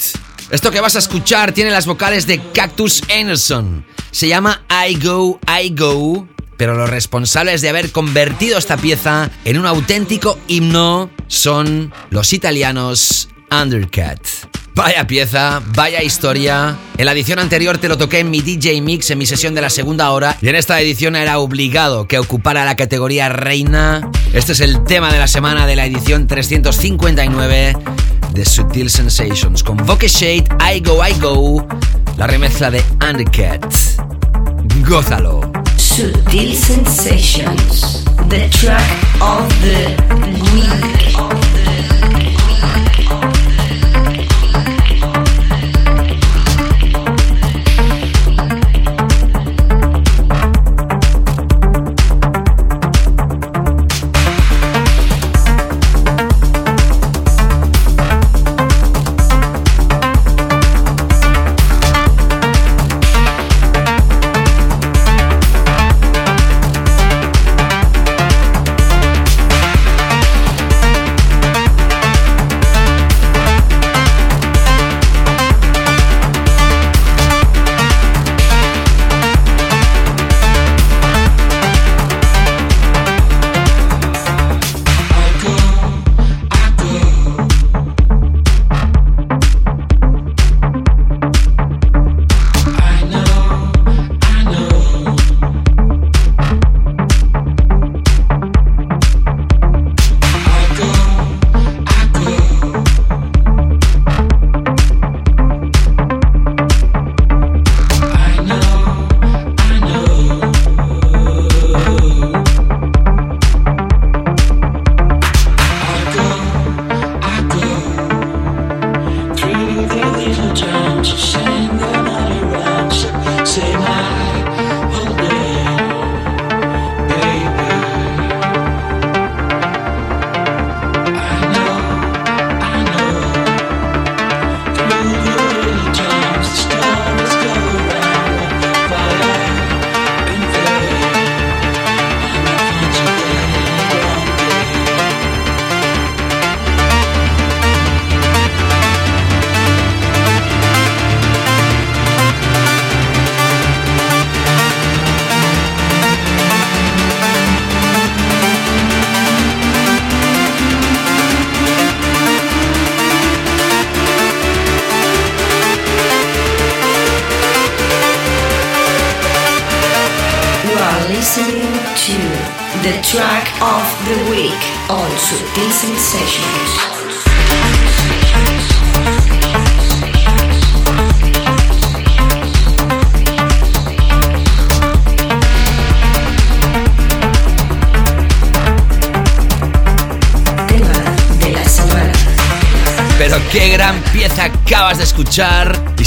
Esto 0.50 0.70
que 0.70 0.80
vas 0.80 0.96
a 0.96 1.00
escuchar 1.00 1.52
tiene 1.52 1.70
las 1.70 1.86
vocales 1.86 2.26
de 2.26 2.40
Cactus 2.54 3.02
Anderson. 3.14 3.84
Se 4.10 4.28
llama 4.28 4.64
I 4.88 4.94
Go, 4.94 5.38
I 5.46 5.74
Go. 5.74 6.26
Pero 6.56 6.74
los 6.74 6.88
responsables 6.88 7.60
de 7.60 7.68
haber 7.68 7.92
convertido 7.92 8.58
esta 8.58 8.78
pieza 8.78 9.30
en 9.44 9.58
un 9.58 9.66
auténtico 9.66 10.38
himno 10.48 11.10
son 11.26 11.92
los 12.10 12.32
italianos 12.32 13.28
Undercat. 13.50 14.20
Vaya 14.74 15.06
pieza, 15.08 15.60
vaya 15.74 16.02
historia. 16.04 16.76
En 16.96 17.06
la 17.06 17.12
edición 17.12 17.40
anterior 17.40 17.78
te 17.78 17.88
lo 17.88 17.98
toqué 17.98 18.20
en 18.20 18.30
mi 18.30 18.42
DJ 18.42 18.80
Mix 18.80 19.10
en 19.10 19.18
mi 19.18 19.26
sesión 19.26 19.54
de 19.54 19.60
la 19.60 19.70
segunda 19.70 20.12
hora 20.12 20.36
y 20.40 20.48
en 20.48 20.54
esta 20.54 20.80
edición 20.80 21.16
era 21.16 21.40
obligado 21.40 22.06
que 22.06 22.18
ocupara 22.18 22.64
la 22.64 22.76
categoría 22.76 23.28
reina. 23.28 24.08
Este 24.32 24.52
es 24.52 24.60
el 24.60 24.84
tema 24.84 25.12
de 25.12 25.18
la 25.18 25.26
semana 25.26 25.66
de 25.66 25.74
la 25.74 25.84
edición 25.84 26.28
359 26.28 27.76
de 28.32 28.44
Sutil 28.44 28.88
Sensations 28.88 29.64
con 29.64 29.78
Bokeh 29.78 30.06
Shade, 30.06 30.44
I 30.72 30.80
Go, 30.80 31.04
I 31.04 31.12
Go, 31.20 31.66
la 32.16 32.28
remezcla 32.28 32.70
de 32.70 32.80
Undercat. 33.08 33.64
Gózalo. 34.88 35.40
Sutil 35.76 36.54
Sensations. 36.54 38.04
The 38.28 38.48
track 38.50 39.20
of 39.20 39.48
the 39.62 39.96
week. 40.54 41.47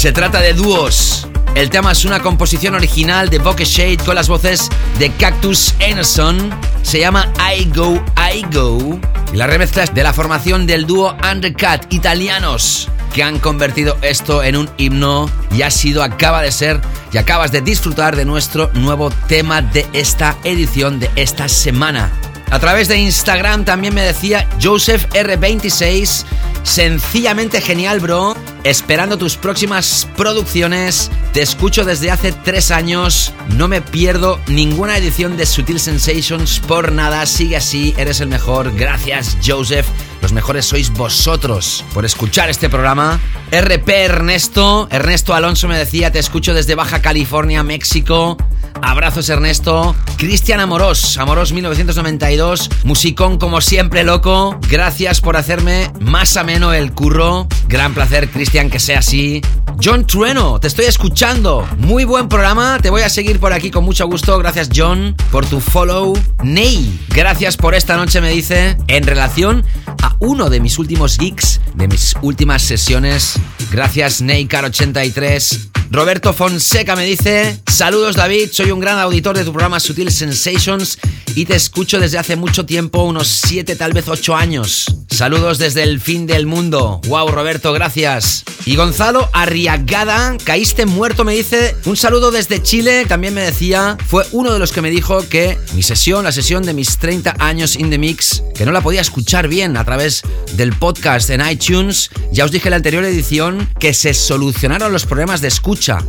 Se 0.01 0.11
trata 0.11 0.41
de 0.41 0.53
dúos. 0.53 1.27
El 1.53 1.69
tema 1.69 1.91
es 1.91 2.05
una 2.05 2.23
composición 2.23 2.73
original 2.73 3.29
de 3.29 3.37
Bokeh 3.37 3.65
Shade 3.65 3.97
con 3.97 4.15
las 4.15 4.29
voces 4.29 4.67
de 4.97 5.11
Cactus 5.11 5.75
Enerson. 5.77 6.49
Se 6.81 6.99
llama 6.99 7.31
I 7.55 7.65
Go, 7.65 8.03
I 8.17 8.43
Go. 8.51 8.99
La 9.33 9.45
remezcla 9.45 9.83
es 9.83 9.93
de 9.93 10.01
la 10.01 10.11
formación 10.11 10.65
del 10.65 10.87
dúo 10.87 11.15
Undercut, 11.31 11.93
italianos, 11.93 12.89
que 13.13 13.21
han 13.21 13.37
convertido 13.37 13.95
esto 14.01 14.41
en 14.41 14.55
un 14.55 14.71
himno 14.77 15.29
y 15.51 15.61
ha 15.61 15.69
sido, 15.69 16.01
acaba 16.01 16.41
de 16.41 16.51
ser 16.51 16.81
y 17.13 17.19
acabas 17.19 17.51
de 17.51 17.61
disfrutar 17.61 18.15
de 18.15 18.25
nuestro 18.25 18.71
nuevo 18.73 19.11
tema 19.27 19.61
de 19.61 19.85
esta 19.93 20.35
edición 20.43 20.99
de 20.99 21.11
esta 21.15 21.47
semana. 21.47 22.11
A 22.49 22.57
través 22.57 22.87
de 22.87 22.97
Instagram 22.97 23.65
también 23.65 23.93
me 23.93 24.01
decía 24.01 24.49
Joseph 24.59 25.05
R26, 25.11 26.23
sencillamente 26.63 27.61
genial, 27.61 27.99
bro. 27.99 28.35
Esperando 28.63 29.17
tus 29.17 29.37
próximas 29.37 30.07
producciones. 30.15 31.09
Te 31.33 31.41
escucho 31.41 31.83
desde 31.83 32.11
hace 32.11 32.31
tres 32.31 32.69
años. 32.69 33.33
No 33.55 33.67
me 33.67 33.81
pierdo 33.81 34.39
ninguna 34.47 34.97
edición 34.97 35.35
de 35.35 35.47
Sutil 35.47 35.79
Sensations 35.79 36.59
por 36.59 36.91
nada. 36.91 37.25
Sigue 37.25 37.57
así, 37.57 37.95
eres 37.97 38.21
el 38.21 38.29
mejor. 38.29 38.71
Gracias, 38.75 39.37
Joseph. 39.43 39.87
Los 40.21 40.31
mejores 40.31 40.65
sois 40.65 40.91
vosotros 40.91 41.83
por 41.93 42.05
escuchar 42.05 42.51
este 42.51 42.69
programa. 42.69 43.19
RP 43.51 43.89
Ernesto. 43.89 44.87
Ernesto 44.91 45.33
Alonso 45.33 45.67
me 45.67 45.77
decía, 45.77 46.11
te 46.11 46.19
escucho 46.19 46.53
desde 46.53 46.75
Baja 46.75 47.01
California, 47.01 47.63
México. 47.63 48.37
Abrazos 48.83 49.29
Ernesto. 49.29 49.95
Cristian 50.17 50.59
Amorós, 50.59 51.17
Amorós 51.17 51.51
1992. 51.51 52.69
Musicón 52.83 53.37
como 53.37 53.61
siempre, 53.61 54.03
loco. 54.03 54.59
Gracias 54.69 55.21
por 55.21 55.37
hacerme 55.37 55.91
más 55.99 56.37
ameno 56.37 56.73
el 56.73 56.93
curro. 56.93 57.47
Gran 57.71 57.93
placer, 57.93 58.29
Cristian, 58.29 58.69
que 58.69 58.81
sea 58.81 58.99
así. 58.99 59.41
John 59.81 60.05
Trueno, 60.05 60.59
te 60.59 60.67
estoy 60.67 60.87
escuchando. 60.87 61.65
Muy 61.77 62.03
buen 62.03 62.27
programa. 62.27 62.77
Te 62.81 62.89
voy 62.89 63.01
a 63.03 63.09
seguir 63.09 63.39
por 63.39 63.53
aquí 63.53 63.71
con 63.71 63.85
mucho 63.85 64.05
gusto. 64.07 64.37
Gracias, 64.39 64.67
John, 64.75 65.15
por 65.31 65.45
tu 65.45 65.61
follow. 65.61 66.13
Ney, 66.43 66.99
gracias 67.15 67.55
por 67.55 67.73
esta 67.73 67.95
noche, 67.95 68.19
me 68.19 68.29
dice. 68.29 68.75
En 68.89 69.03
relación 69.03 69.63
a 70.03 70.17
uno 70.19 70.49
de 70.49 70.59
mis 70.59 70.79
últimos 70.79 71.17
gigs, 71.17 71.61
de 71.73 71.87
mis 71.87 72.13
últimas 72.21 72.61
sesiones. 72.61 73.39
Gracias, 73.71 74.21
Neycar83. 74.21 75.69
Roberto 75.91 76.33
Fonseca 76.33 76.95
me 76.95 77.03
dice, 77.03 77.59
saludos 77.69 78.15
David, 78.15 78.47
soy 78.53 78.71
un 78.71 78.79
gran 78.79 78.97
auditor 78.97 79.37
de 79.37 79.43
tu 79.43 79.51
programa 79.51 79.77
Sutil 79.77 80.09
Sensations 80.09 80.97
y 81.35 81.43
te 81.43 81.55
escucho 81.55 81.99
desde 81.99 82.17
hace 82.17 82.37
mucho 82.37 82.65
tiempo, 82.65 83.03
unos 83.03 83.27
7 83.27 83.75
tal 83.75 83.91
vez 83.91 84.07
8 84.07 84.33
años. 84.33 84.85
Saludos 85.09 85.57
desde 85.57 85.83
el 85.83 85.99
fin 85.99 86.25
del 86.27 86.45
mundo. 86.45 87.01
Wow, 87.07 87.27
Roberto, 87.27 87.60
gracias. 87.69 88.43
Y 88.65 88.75
Gonzalo 88.75 89.29
Arriagada, 89.33 90.35
caíste 90.43 90.85
muerto, 90.85 91.23
me 91.23 91.33
dice, 91.33 91.75
un 91.85 91.95
saludo 91.95 92.31
desde 92.31 92.61
Chile, 92.61 93.05
también 93.07 93.33
me 93.33 93.41
decía, 93.41 93.97
fue 94.07 94.25
uno 94.31 94.53
de 94.53 94.59
los 94.59 94.71
que 94.71 94.81
me 94.81 94.89
dijo 94.89 95.27
que 95.29 95.57
mi 95.73 95.83
sesión, 95.83 96.23
la 96.23 96.31
sesión 96.31 96.63
de 96.63 96.73
mis 96.73 96.97
30 96.97 97.35
años 97.39 97.75
in 97.75 97.89
the 97.89 97.97
mix, 97.97 98.43
que 98.55 98.65
no 98.65 98.71
la 98.71 98.81
podía 98.81 99.01
escuchar 99.01 99.47
bien 99.47 99.77
a 99.77 99.85
través 99.85 100.23
del 100.53 100.73
podcast 100.73 101.29
en 101.29 101.47
iTunes. 101.47 102.09
Ya 102.31 102.45
os 102.45 102.51
dije 102.51 102.67
en 102.67 102.71
la 102.71 102.77
anterior 102.77 103.05
edición 103.05 103.69
que 103.79 103.93
se 103.93 104.13
solucionaron 104.13 104.91
los 104.91 105.05
problemas 105.05 105.41
de 105.41 105.47
escucha 105.47 105.99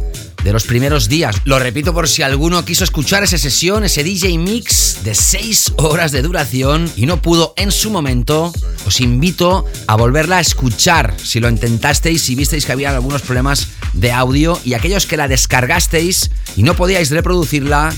de 0.44 0.53
los 0.53 0.64
primeros 0.64 1.09
días. 1.09 1.36
Lo 1.44 1.59
repito 1.59 1.92
por 1.92 2.09
si 2.09 2.22
alguno 2.22 2.64
quiso 2.64 2.84
escuchar 2.84 3.22
esa 3.22 3.38
sesión, 3.38 3.84
ese 3.84 4.03
DJ 4.03 4.38
mix 4.38 5.05
de 5.05 5.14
6 5.14 5.74
horas 5.76 6.12
de 6.12 6.22
duración 6.22 6.90
y 6.96 7.07
no 7.07 7.22
pudo 7.22 7.55
en 7.57 7.70
su 7.70 7.90
momento, 7.90 8.53
os 8.86 9.00
invito 9.00 9.64
a 9.86 9.96
volverla 9.96 10.38
a 10.38 10.40
escuchar 10.40 11.14
si 11.22 11.40
lo 11.43 11.51
intentasteis 11.51 12.30
y 12.30 12.34
visteis 12.34 12.64
que 12.64 12.72
había 12.72 12.90
algunos 12.90 13.20
problemas 13.20 13.68
de 13.93 14.12
audio 14.12 14.59
y 14.64 14.74
aquellos 14.74 15.07
que 15.07 15.16
la 15.16 15.28
descargasteis 15.28 16.30
y 16.57 16.62
no 16.62 16.74
podíais 16.74 17.11
reproducirla, 17.11 17.93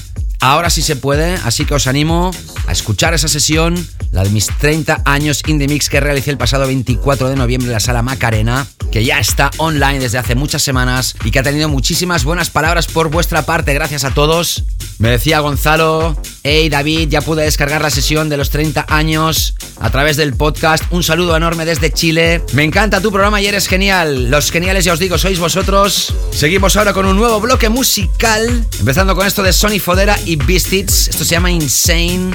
Ahora 0.45 0.69
sí 0.69 0.83
se 0.83 0.95
puede, 0.95 1.37
así 1.37 1.65
que 1.65 1.73
os 1.73 1.87
animo 1.87 2.31
a 2.67 2.73
escuchar 2.73 3.15
esa 3.15 3.29
sesión, 3.29 3.75
la 4.13 4.25
de 4.25 4.29
mis 4.29 4.47
30 4.47 5.01
años 5.07 5.43
Indie 5.47 5.69
Mix 5.69 5.89
que 5.89 6.01
realicé 6.01 6.31
el 6.33 6.37
pasado 6.37 6.67
24 6.67 7.31
de 7.31 7.37
noviembre 7.37 7.69
en 7.69 7.73
la 7.73 7.81
sala 7.81 8.03
Macarena, 8.03 8.67
que 8.93 9.07
ya 9.07 9.19
está 9.19 9.51
online 9.57 10.01
desde 10.01 10.19
hace 10.19 10.35
muchas 10.35 10.63
semanas 10.63 11.17
y 11.25 11.31
que 11.31 11.39
ha 11.39 11.43
tenido 11.43 11.71
muchísimas 11.71 12.25
buenas 12.25 12.51
palabras 12.51 12.89
por 12.89 13.09
vuestra 13.09 13.47
parte. 13.47 13.73
Gracias 13.73 14.05
a 14.05 14.13
todos. 14.13 14.65
Me 14.99 15.09
decía 15.09 15.41
Gonzalo, 15.41 16.17
hey 16.45 16.69
David, 16.69 17.09
ya 17.09 17.23
pude 17.23 17.43
descargar 17.43 17.83
la 17.83 17.91
sesión 17.91 18.29
de 18.29 18.37
los 18.37 18.51
30 18.51 18.87
años 18.89 19.55
a 19.81 19.91
través 19.91 20.17
del 20.17 20.35
podcast. 20.35 20.85
Un 20.91 21.03
saludo 21.03 21.37
enorme 21.37 21.65
desde 21.65 21.93
Chile. 21.93 22.45
Me 22.53 22.63
encanta 22.63 23.01
tu 23.01 23.11
programa 23.11 23.41
y 23.41 23.47
eres 23.47 23.67
genial. 23.67 24.31
Los 24.31 24.53
geniales, 24.53 24.85
ya 24.85 24.93
os 24.93 25.01
digo, 25.01 25.19
sois 25.19 25.41
vosotros. 25.41 26.15
Seguimos 26.31 26.77
ahora 26.77 26.93
con 26.93 27.07
un 27.07 27.17
nuevo 27.17 27.41
bloque 27.41 27.69
musical, 27.69 28.65
empezando 28.79 29.17
con 29.17 29.27
esto 29.27 29.43
de 29.43 29.53
Sony 29.53 29.81
Fodera 29.81 30.17
y 30.25 30.34
Beastits. 30.37 31.09
Esto 31.09 31.24
se 31.24 31.30
llama 31.30 31.51
Insane. 31.51 32.30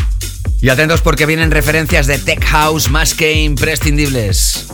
Y 0.61 0.69
atentos 0.69 1.01
porque 1.01 1.25
vienen 1.25 1.51
referencias 1.51 2.07
de 2.07 2.17
Tech 2.17 2.43
House 2.45 2.89
más 2.89 3.13
que 3.13 3.33
imprescindibles. 3.33 4.65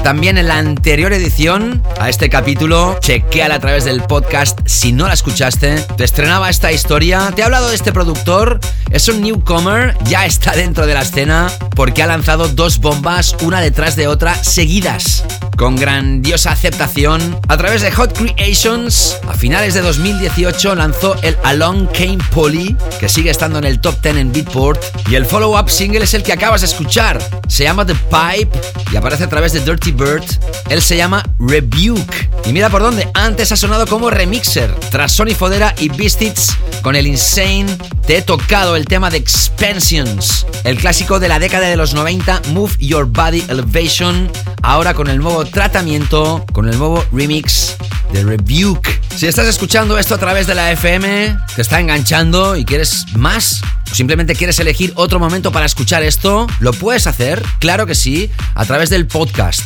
También 0.08 0.38
en 0.38 0.47
la 0.47 0.58
anterior 0.58 1.12
edición 1.12 1.84
a 1.99 2.08
este 2.08 2.30
capítulo, 2.30 2.97
chequeala 3.01 3.55
a 3.55 3.60
través 3.60 3.84
del 3.84 4.01
podcast 4.03 4.58
si 4.66 4.93
no 4.93 5.05
la 5.05 5.14
escuchaste. 5.14 5.82
Te 5.97 6.05
estrenaba 6.05 6.49
esta 6.49 6.72
historia. 6.72 7.34
Te 7.36 7.41
he 7.41 7.43
hablado 7.43 7.68
de 7.68 7.76
este 7.76 7.91
productor. 7.91 8.62
Es 8.89 9.10
un 9.10 9.20
newcomer, 9.20 9.97
ya 10.05 10.26
está 10.26 10.53
dentro 10.53 10.88
de 10.88 10.93
la 10.93 11.01
escena 11.01 11.51
porque 11.76 12.03
ha 12.03 12.08
lanzado 12.08 12.47
dos 12.47 12.80
bombas 12.80 13.36
una 13.41 13.60
detrás 13.60 13.97
de 13.97 14.08
otra 14.08 14.41
seguidas 14.41 15.26
con 15.58 15.76
grandiosa 15.76 16.51
aceptación. 16.51 17.38
A 17.49 17.58
través 17.58 17.82
de 17.82 17.91
Hot 17.91 18.18
Creations, 18.18 19.18
a 19.28 19.34
finales 19.34 19.74
de 19.74 19.82
2018 19.82 20.76
lanzó 20.76 21.16
el 21.24 21.36
Along 21.43 21.88
Came 21.88 22.20
Polly, 22.32 22.78
que 22.99 23.10
sigue 23.10 23.32
estando 23.32 23.58
en 23.58 23.66
el 23.66 23.82
top 23.82 24.01
10 24.01 24.18
en 24.18 24.32
Beatport, 24.32 24.82
y 25.10 25.16
el 25.16 25.26
follow-up 25.26 25.70
single 25.70 26.03
es 26.03 26.14
el 26.14 26.24
que 26.24 26.32
acabas 26.32 26.62
de 26.62 26.68
escuchar. 26.68 27.20
Se 27.47 27.64
llama 27.64 27.86
The 27.86 27.95
Pipe 27.95 28.58
y 28.92 28.96
aparece 28.96 29.24
a 29.24 29.30
través 29.30 29.54
de 29.54 29.60
Dirty 29.60 29.92
Bird. 29.92 30.24
Él 30.70 30.82
se 30.82 30.98
llama 30.98 31.24
Rebuke. 31.40 32.30
Y 32.46 32.54
mira 32.54 32.70
por 32.70 32.82
dónde, 32.82 33.10
antes 33.14 33.52
ha 33.52 33.56
sonado 33.56 33.86
como 33.88 34.10
remixer. 34.10 34.74
Tras 34.92 35.12
Sony 35.12 35.36
Fodera 35.38 35.74
y 35.78 35.90
Beastits 35.90 36.56
con 36.82 36.96
el 36.96 37.08
Insane, 37.08 37.66
te 38.06 38.18
he 38.18 38.22
tocado 38.22 38.76
el 38.76 38.86
tema 38.86 39.10
de 39.10 39.18
Expansions, 39.18 40.46
el 40.64 40.78
clásico 40.78 41.20
de 41.20 41.28
la 41.28 41.40
década 41.40 41.68
de 41.68 41.76
los 41.76 41.94
90, 41.94 42.44
Move 42.54 42.74
Your 42.80 43.06
Body 43.06 43.44
Elevation, 43.50 44.32
ahora 44.62 44.94
con 44.94 45.10
el 45.10 45.18
nuevo 45.18 45.44
tratamiento, 45.46 46.46
con 46.54 46.70
el 46.70 46.78
nuevo 46.78 47.04
remix 47.12 47.76
de 48.12 48.24
Rebuke. 48.24 49.01
Si 49.16 49.28
estás 49.28 49.47
escuchando 49.47 49.97
esto 49.97 50.16
a 50.16 50.18
través 50.18 50.47
de 50.47 50.55
la 50.55 50.72
FM, 50.72 51.38
te 51.55 51.62
está 51.62 51.80
enganchando 51.80 52.55
y 52.55 52.66
quieres 52.66 53.05
más, 53.16 53.62
o 53.91 53.95
simplemente 53.95 54.36
quieres 54.36 54.60
elegir 54.60 54.93
otro 54.95 55.20
momento 55.20 55.51
para 55.51 55.66
escuchar 55.66 56.03
esto, 56.03 56.47
lo 56.60 56.74
puedes 56.74 57.08
hacer, 57.08 57.43
claro 57.60 57.86
que 57.86 57.95
sí, 57.95 58.30
a 58.55 58.66
través 58.66 58.89
del 58.89 59.08
podcast. 59.08 59.64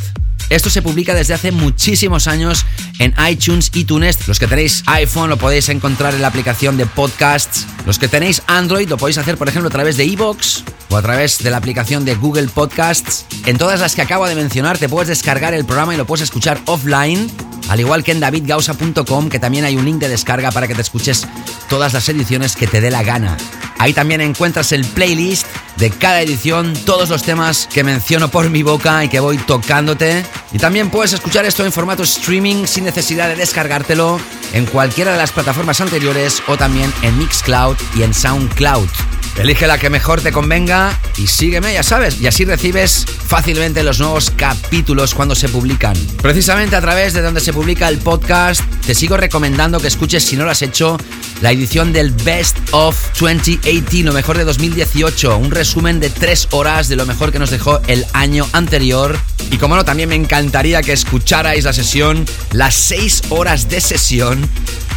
Esto 0.50 0.70
se 0.70 0.82
publica 0.82 1.14
desde 1.14 1.34
hace 1.34 1.52
muchísimos 1.52 2.28
años 2.28 2.66
en 3.02 3.16
iTunes 3.28 3.72
y 3.74 3.84
Tunes. 3.86 4.28
Los 4.28 4.40
que 4.40 4.48
tenéis 4.48 4.84
iPhone 4.86 5.30
lo 5.30 5.38
podéis 5.38 5.70
encontrar 5.70 6.14
en 6.14 6.22
la 6.22 6.28
aplicación 6.28 6.78
de 6.78 6.86
podcasts. 6.86 7.66
Los 7.88 7.98
que 7.98 8.08
tenéis 8.08 8.44
Android 8.46 8.88
lo 8.88 8.98
podéis 8.98 9.18
hacer, 9.18 9.38
por 9.38 9.50
ejemplo, 9.50 9.70
a 9.70 9.72
través 9.72 9.98
de 9.98 10.06
iVoox 10.06 10.62
o 10.90 10.98
a 10.98 11.02
través 11.02 11.40
de 11.40 11.50
la 11.50 11.58
aplicación 11.58 12.06
de 12.06 12.14
Google 12.14 12.48
Podcasts. 12.48 13.26
En 13.48 13.58
todas 13.58 13.80
las 13.80 13.96
que 13.96 14.04
acabo 14.04 14.28
de 14.28 14.36
mencionar 14.36 14.78
te 14.78 14.88
puedes 14.88 15.08
descargar 15.08 15.56
el 15.56 15.66
programa 15.66 15.96
y 15.96 15.98
lo 15.98 16.06
puedes 16.06 16.22
escuchar 16.22 16.62
offline. 16.66 17.32
Al 17.70 17.80
igual 17.80 18.04
que 18.04 18.12
en 18.12 18.20
davidgausa.com, 18.20 19.30
que 19.30 19.40
también 19.40 19.66
hay 19.66 19.78
un 19.78 19.86
link 19.86 19.98
de 19.98 20.10
descarga 20.10 20.52
para 20.52 20.68
que 20.68 20.76
te 20.76 20.82
escuches 20.82 21.26
todas 21.70 21.94
las 21.94 22.08
ediciones 22.08 22.56
que 22.56 22.68
te 22.68 22.82
dé 22.82 22.92
la 22.92 23.02
gana. 23.02 23.38
Ahí 23.82 23.94
también 23.94 24.22
encuentras 24.22 24.74
el 24.74 24.86
playlist 24.86 25.48
de 25.78 25.90
cada 25.90 26.22
edición, 26.22 26.74
todos 26.86 27.10
los 27.10 27.24
temas 27.24 27.68
que 27.74 27.84
menciono 27.84 28.30
por 28.30 28.48
mi 28.52 28.62
boca 28.62 29.04
y 29.04 29.10
que 29.10 29.20
voy 29.20 29.38
tocándote. 29.38 30.24
Y 30.52 30.60
también 30.60 30.92
puedes 30.92 31.14
escuchar 31.14 31.46
esto 31.46 31.66
en 31.66 31.72
formato 31.72 32.04
streaming 32.04 32.68
sin 32.68 32.86
necesidad 32.92 33.30
de 33.30 33.38
descargártelo 33.38 34.20
en 34.52 34.66
cualquiera 34.66 35.14
de 35.14 35.18
las 35.18 35.32
plataformas 35.32 35.80
anteriores 35.80 36.44
o 36.48 36.58
también 36.58 36.92
en 37.04 37.18
Mixcloud 37.18 37.78
y 37.96 38.04
en 38.04 38.14
Soundcloud. 38.14 38.90
Elige 39.38 39.66
la 39.66 39.78
que 39.78 39.90
mejor 39.90 40.22
te 40.22 40.32
convenga 40.32 41.00
y 41.18 41.28
sígueme, 41.28 41.74
ya 41.74 41.84
sabes, 41.84 42.20
y 42.20 42.28
así 42.28 42.46
recibes 42.46 43.06
fácilmente 43.06 43.82
los 43.82 44.00
nuevos 44.00 44.32
capítulos 44.36 45.16
cuando 45.16 45.36
se 45.36 45.50
publican. 45.50 45.96
Precisamente 46.22 46.76
a 46.76 46.82
través 46.82 47.14
de 47.14 47.22
donde 47.22 47.40
se 47.40 47.54
publica 47.54 47.88
el 47.88 47.98
podcast, 47.98 48.62
te 48.86 48.94
sigo 48.94 49.18
recomendando 49.18 49.80
que 49.80 49.88
escuches, 49.88 50.24
si 50.24 50.36
no 50.36 50.44
lo 50.44 50.52
has 50.52 50.62
hecho, 50.62 50.98
la 51.42 51.52
edición 51.52 51.94
del 51.94 52.12
Best 52.12 52.58
of 52.72 52.96
2018, 53.20 54.06
lo 54.06 54.14
mejor 54.14 54.38
de 54.38 54.44
2018, 54.44 55.38
un 55.38 55.50
resumen 55.50 56.00
de 56.00 56.10
tres 56.10 56.48
horas 56.52 56.88
de 56.88 56.98
lo 56.98 57.06
mejor 57.06 57.32
que 57.32 57.40
nos 57.40 57.50
dejó 57.50 57.82
el 57.88 58.06
año 58.14 58.48
anterior. 58.52 59.18
Y 59.50 59.58
como 59.58 59.76
no, 59.76 59.86
también 59.86 60.10
me 60.10 60.16
encantaría 60.16 60.82
que 60.82 60.94
escucharais 60.94 61.64
la 61.64 61.74
sesión, 61.74 62.26
las 62.52 62.76
seis 62.76 63.24
horas 63.30 63.70
de 63.70 63.82
sesión 63.82 64.48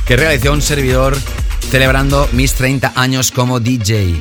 que 0.07 0.17
realizó 0.17 0.53
un 0.53 0.61
servidor 0.61 1.17
celebrando 1.71 2.29
mis 2.33 2.55
30 2.55 2.93
años 2.97 3.31
como 3.31 3.61
DJ. 3.61 4.21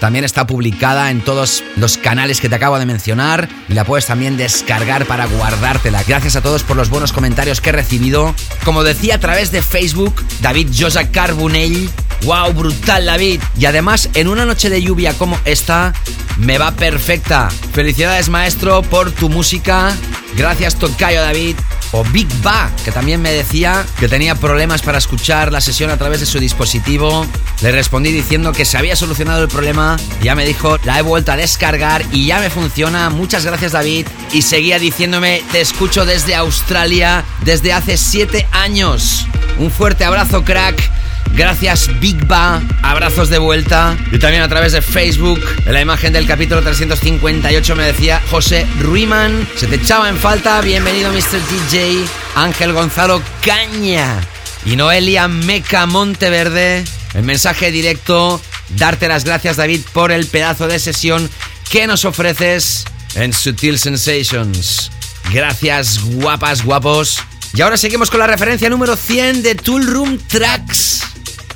También 0.00 0.24
está 0.24 0.46
publicada 0.46 1.10
en 1.10 1.20
todos 1.20 1.64
los 1.76 1.98
canales 1.98 2.40
que 2.40 2.48
te 2.48 2.54
acabo 2.54 2.78
de 2.78 2.86
mencionar 2.86 3.48
y 3.68 3.74
la 3.74 3.84
puedes 3.84 4.06
también 4.06 4.36
descargar 4.36 5.06
para 5.06 5.26
guardártela. 5.26 6.04
Gracias 6.06 6.36
a 6.36 6.40
todos 6.40 6.62
por 6.62 6.76
los 6.76 6.88
buenos 6.88 7.12
comentarios 7.12 7.60
que 7.60 7.70
he 7.70 7.72
recibido. 7.72 8.34
Como 8.64 8.84
decía 8.84 9.16
a 9.16 9.20
través 9.20 9.50
de 9.50 9.60
Facebook, 9.60 10.14
David 10.40 10.68
Josa 10.76 11.10
Carbonell. 11.10 11.90
¡Wow! 12.22 12.52
Brutal, 12.52 13.06
David. 13.06 13.40
Y 13.58 13.66
además, 13.66 14.08
en 14.14 14.28
una 14.28 14.44
noche 14.44 14.70
de 14.70 14.82
lluvia 14.82 15.14
como 15.14 15.38
esta, 15.44 15.92
me 16.36 16.58
va 16.58 16.70
perfecta. 16.72 17.48
Felicidades, 17.72 18.28
maestro, 18.28 18.82
por 18.82 19.10
tu 19.10 19.28
música. 19.28 19.92
Gracias, 20.36 20.76
Tocayo 20.76 21.20
David 21.22 21.56
o 21.92 22.04
Big 22.04 22.28
Ba, 22.42 22.70
que 22.84 22.92
también 22.92 23.20
me 23.20 23.32
decía 23.32 23.84
que 23.98 24.08
tenía 24.08 24.34
problemas 24.34 24.82
para 24.82 24.98
escuchar 24.98 25.52
la 25.52 25.60
sesión 25.60 25.90
a 25.90 25.96
través 25.96 26.20
de 26.20 26.26
su 26.26 26.38
dispositivo. 26.38 27.26
Le 27.62 27.72
respondí 27.72 28.12
diciendo 28.12 28.52
que 28.52 28.64
se 28.64 28.78
había 28.78 28.96
solucionado 28.96 29.42
el 29.42 29.48
problema. 29.48 29.96
Ya 30.22 30.34
me 30.34 30.46
dijo, 30.46 30.78
la 30.84 30.98
he 30.98 31.02
vuelto 31.02 31.32
a 31.32 31.36
descargar 31.36 32.04
y 32.12 32.26
ya 32.26 32.40
me 32.40 32.50
funciona. 32.50 33.10
Muchas 33.10 33.44
gracias 33.44 33.72
David. 33.72 34.06
Y 34.32 34.42
seguía 34.42 34.78
diciéndome, 34.78 35.42
te 35.52 35.60
escucho 35.60 36.04
desde 36.04 36.34
Australia 36.34 37.24
desde 37.44 37.72
hace 37.72 37.96
7 37.96 38.46
años. 38.52 39.26
Un 39.58 39.70
fuerte 39.70 40.04
abrazo, 40.04 40.44
crack. 40.44 41.07
Gracias 41.34 41.88
Big 42.00 42.26
Ba, 42.26 42.62
abrazos 42.82 43.28
de 43.28 43.38
vuelta. 43.38 43.96
Y 44.12 44.18
también 44.18 44.42
a 44.42 44.48
través 44.48 44.72
de 44.72 44.82
Facebook, 44.82 45.40
en 45.66 45.72
la 45.72 45.80
imagen 45.80 46.12
del 46.12 46.26
capítulo 46.26 46.62
358 46.62 47.76
me 47.76 47.84
decía 47.84 48.22
José 48.30 48.66
Ruiman, 48.80 49.48
se 49.56 49.66
te 49.66 49.76
echaba 49.76 50.08
en 50.08 50.16
falta, 50.16 50.60
bienvenido 50.60 51.12
Mr. 51.12 51.40
DJ, 51.70 52.04
Ángel 52.34 52.72
Gonzalo 52.72 53.22
Caña 53.44 54.20
y 54.64 54.76
Noelia 54.76 55.28
Meca 55.28 55.86
Monteverde. 55.86 56.84
El 57.14 57.22
mensaje 57.22 57.70
directo, 57.70 58.40
darte 58.70 59.08
las 59.08 59.24
gracias 59.24 59.56
David 59.56 59.80
por 59.92 60.12
el 60.12 60.26
pedazo 60.26 60.68
de 60.68 60.78
sesión 60.78 61.30
que 61.70 61.86
nos 61.86 62.04
ofreces 62.04 62.84
en 63.14 63.32
Sutil 63.32 63.78
Sensations. 63.78 64.90
Gracias 65.32 66.00
guapas, 66.02 66.64
guapos. 66.64 67.18
Y 67.54 67.62
ahora 67.62 67.76
seguimos 67.76 68.10
con 68.10 68.20
la 68.20 68.26
referencia 68.26 68.68
número 68.68 68.96
100 68.96 69.42
de 69.42 69.54
Tool 69.54 69.86
Room 69.86 70.18
Tracks. 70.28 71.02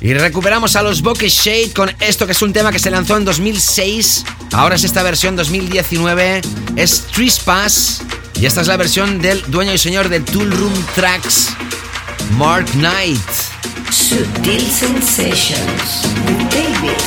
Y 0.03 0.13
recuperamos 0.13 0.75
a 0.75 0.83
los 0.83 1.01
Bokeh 1.01 1.29
Shade 1.29 1.71
con 1.71 1.89
esto 2.01 2.25
que 2.25 2.33
es 2.33 2.41
un 2.41 2.51
tema 2.51 2.73
que 2.73 2.79
se 2.79 2.91
lanzó 2.91 3.15
en 3.15 3.23
2006. 3.23 4.25
Ahora 4.51 4.75
es 4.75 4.83
esta 4.83 5.01
versión 5.01 5.37
2019. 5.37 6.41
Es 6.75 7.05
Trespass. 7.15 8.01
Y 8.35 8.45
esta 8.45 8.59
es 8.59 8.67
la 8.67 8.75
versión 8.75 9.21
del 9.21 9.41
dueño 9.49 9.73
y 9.73 9.77
señor 9.77 10.09
de 10.09 10.19
Tool 10.19 10.51
Room 10.51 10.73
Tracks, 10.93 11.51
Mark 12.37 12.65
Knight. 12.73 13.17
Sutil 13.89 14.69
Sensations 14.69 16.03
with 16.27 16.49
David. 16.49 17.03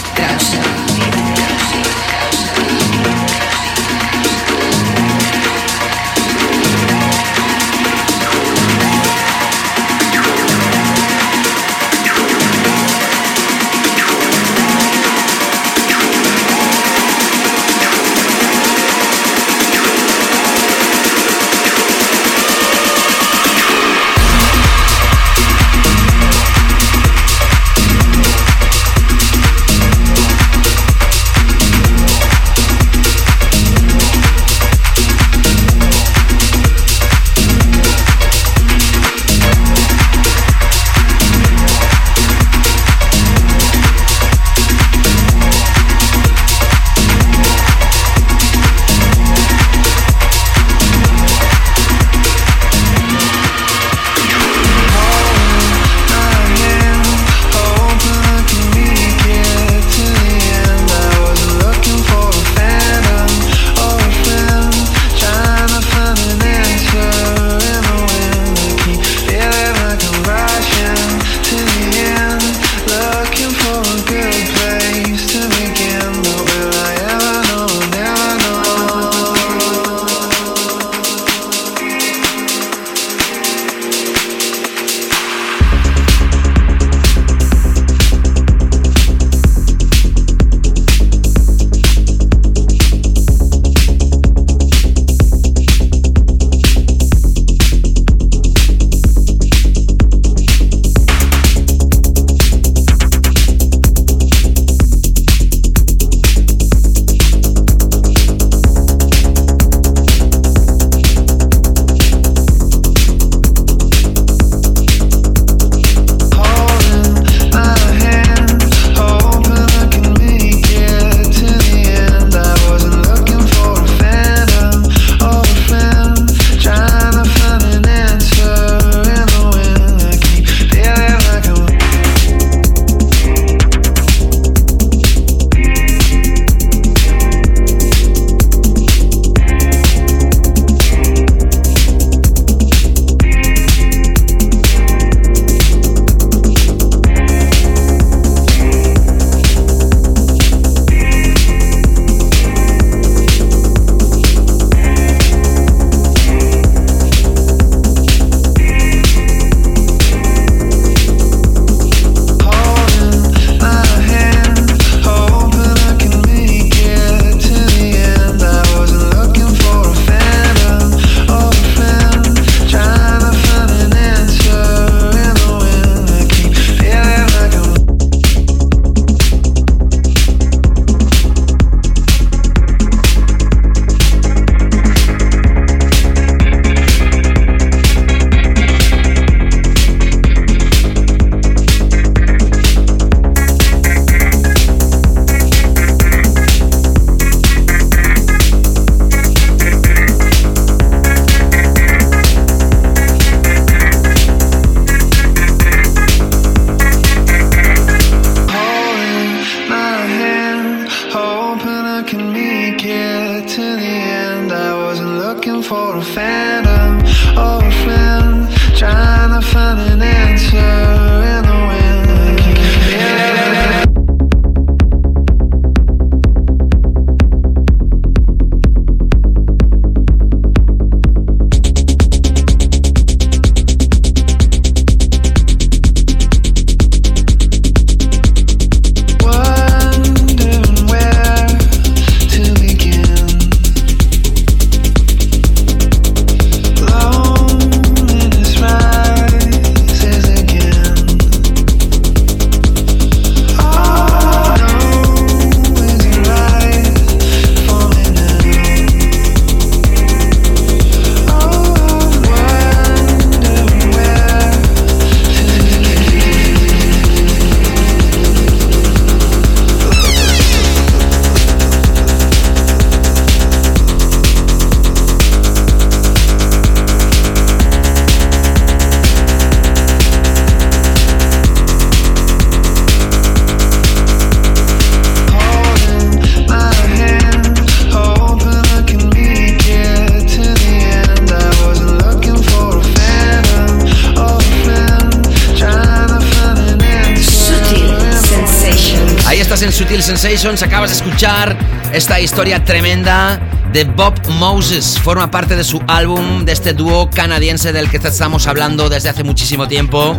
Sensations, 300.06 300.62
acabas 300.62 300.90
de 300.90 300.96
escuchar 300.98 301.58
esta 301.92 302.20
historia 302.20 302.64
tremenda 302.64 303.40
de 303.72 303.82
Bob 303.82 304.14
Moses. 304.28 305.00
Forma 305.00 305.32
parte 305.32 305.56
de 305.56 305.64
su 305.64 305.82
álbum, 305.88 306.44
de 306.44 306.52
este 306.52 306.74
dúo 306.74 307.10
canadiense 307.10 307.72
del 307.72 307.90
que 307.90 307.96
estamos 307.96 308.46
hablando 308.46 308.88
desde 308.88 309.08
hace 309.08 309.24
muchísimo 309.24 309.66
tiempo. 309.66 310.16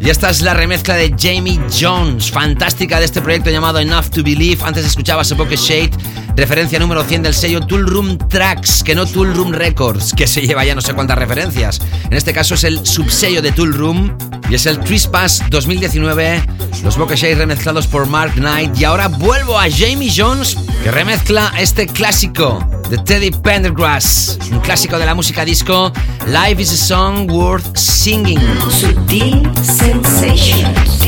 Y 0.00 0.10
esta 0.10 0.28
es 0.30 0.42
la 0.42 0.54
remezcla 0.54 0.96
de 0.96 1.14
Jamie 1.16 1.60
Jones, 1.70 2.32
fantástica 2.32 2.98
de 2.98 3.04
este 3.04 3.22
proyecto 3.22 3.48
llamado 3.50 3.78
Enough 3.78 4.06
to 4.06 4.24
Believe. 4.24 4.64
Antes 4.64 4.84
escuchabas 4.84 5.30
a 5.30 5.36
Pocket 5.36 5.56
Shade, 5.56 5.92
referencia 6.34 6.80
número 6.80 7.04
100 7.04 7.22
del 7.22 7.34
sello 7.34 7.60
Tool 7.60 7.86
Room 7.86 8.18
Tracks, 8.28 8.82
que 8.82 8.96
no 8.96 9.06
Tool 9.06 9.32
Room 9.34 9.52
Records, 9.52 10.14
que 10.14 10.26
se 10.26 10.40
lleva 10.40 10.64
ya 10.64 10.74
no 10.74 10.80
sé 10.80 10.94
cuántas 10.94 11.16
referencias. 11.16 11.80
En 12.10 12.16
este 12.16 12.32
caso 12.32 12.54
es 12.54 12.64
el 12.64 12.84
subsello 12.84 13.40
de 13.40 13.52
Tool 13.52 13.72
Room 13.72 14.18
y 14.50 14.56
es 14.56 14.66
el 14.66 14.80
Trespass 14.80 15.44
2019, 15.50 16.42
los 16.82 16.96
Shade 16.96 17.34
remezclados 17.34 17.86
por 17.86 18.06
Mark 18.06 18.34
Knight. 18.34 18.78
Y 18.78 18.84
ahora 18.84 19.08
vuelvo 19.08 19.58
a 19.58 19.70
Jamie 19.70 20.12
Jones, 20.14 20.56
que 20.82 20.90
remezcla 20.90 21.52
este 21.58 21.86
clásico 21.86 22.64
de 22.90 22.98
Teddy 22.98 23.30
Pendergrass, 23.30 24.38
un 24.50 24.60
clásico 24.60 24.98
de 24.98 25.06
la 25.06 25.14
música 25.14 25.44
disco. 25.44 25.92
Life 26.26 26.60
is 26.60 26.72
a 26.72 26.76
song 26.76 27.30
worth 27.30 27.76
singing. 27.76 28.38
Sutil 28.70 29.50
Sensations. 29.62 30.98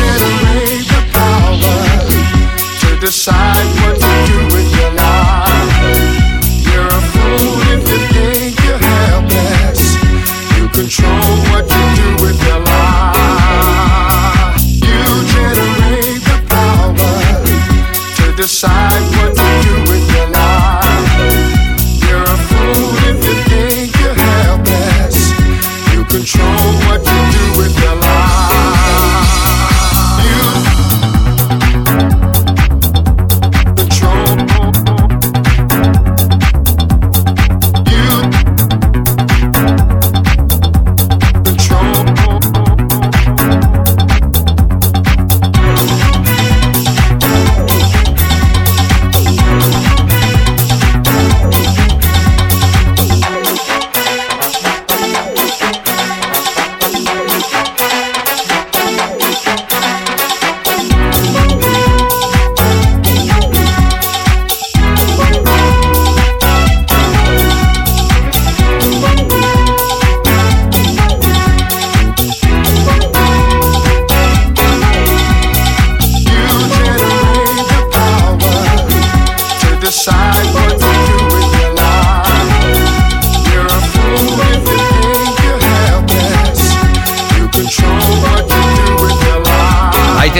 generate 0.00 0.86
the 0.86 1.02
power 1.12 1.78
to 2.80 3.00
decide 3.00 3.66
what 3.82 3.98
to 4.00 4.10
do 4.26 4.56
with 4.56 4.68
your 4.76 4.89
control 10.80 11.36
what 11.52 11.64
you 11.68 11.84
do 12.00 12.08
with 12.24 12.40
your 12.46 12.60
life. 12.60 13.16
You 14.64 15.04
generate 15.34 16.22
the 16.24 16.38
power 16.48 16.96
to 18.16 18.24
decide 18.34 19.04
what 19.16 19.36
to 19.36 19.48
do 19.66 19.74
with 19.90 20.06
your 20.16 20.28
life. 20.30 21.20
You're 22.08 22.22
a 22.22 22.38
fool 22.48 22.96
if 23.10 23.18
you 23.26 23.36
think 23.50 23.88
you're 24.00 24.14
helpless. 24.14 25.16
You 25.92 26.00
control 26.04 26.68
what 26.88 27.00
you 27.04 27.20
do 27.36 27.44
with 27.60 27.74
your 27.82 27.96
life. 27.96 28.29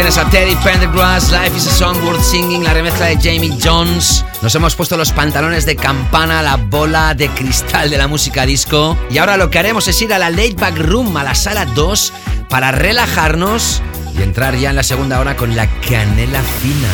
Tienes 0.00 0.16
a 0.16 0.30
Teddy 0.30 0.56
Pendergrass, 0.64 1.30
Life 1.30 1.58
is 1.58 1.66
a 1.66 1.70
Song 1.70 1.94
Worth 2.06 2.22
Singing, 2.22 2.64
la 2.64 2.72
remezcla 2.72 3.04
de 3.04 3.16
Jamie 3.16 3.52
Jones. 3.62 4.24
Nos 4.40 4.54
hemos 4.54 4.74
puesto 4.74 4.96
los 4.96 5.12
pantalones 5.12 5.66
de 5.66 5.76
campana, 5.76 6.40
la 6.40 6.56
bola 6.56 7.12
de 7.12 7.28
cristal 7.28 7.90
de 7.90 7.98
la 7.98 8.08
música 8.08 8.46
disco. 8.46 8.96
Y 9.10 9.18
ahora 9.18 9.36
lo 9.36 9.50
que 9.50 9.58
haremos 9.58 9.88
es 9.88 10.00
ir 10.00 10.14
a 10.14 10.18
la 10.18 10.30
Late 10.30 10.54
Back 10.54 10.78
Room, 10.78 11.14
a 11.18 11.22
la 11.22 11.34
sala 11.34 11.66
2, 11.66 12.14
para 12.48 12.72
relajarnos 12.72 13.82
y 14.18 14.22
entrar 14.22 14.56
ya 14.56 14.70
en 14.70 14.76
la 14.76 14.84
segunda 14.84 15.20
hora 15.20 15.36
con 15.36 15.54
la 15.54 15.66
canela 15.80 16.40
fina. 16.62 16.88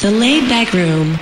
The 0.00 0.10
Laid 0.10 0.50
Back 0.50 0.74
Room. 0.74 1.16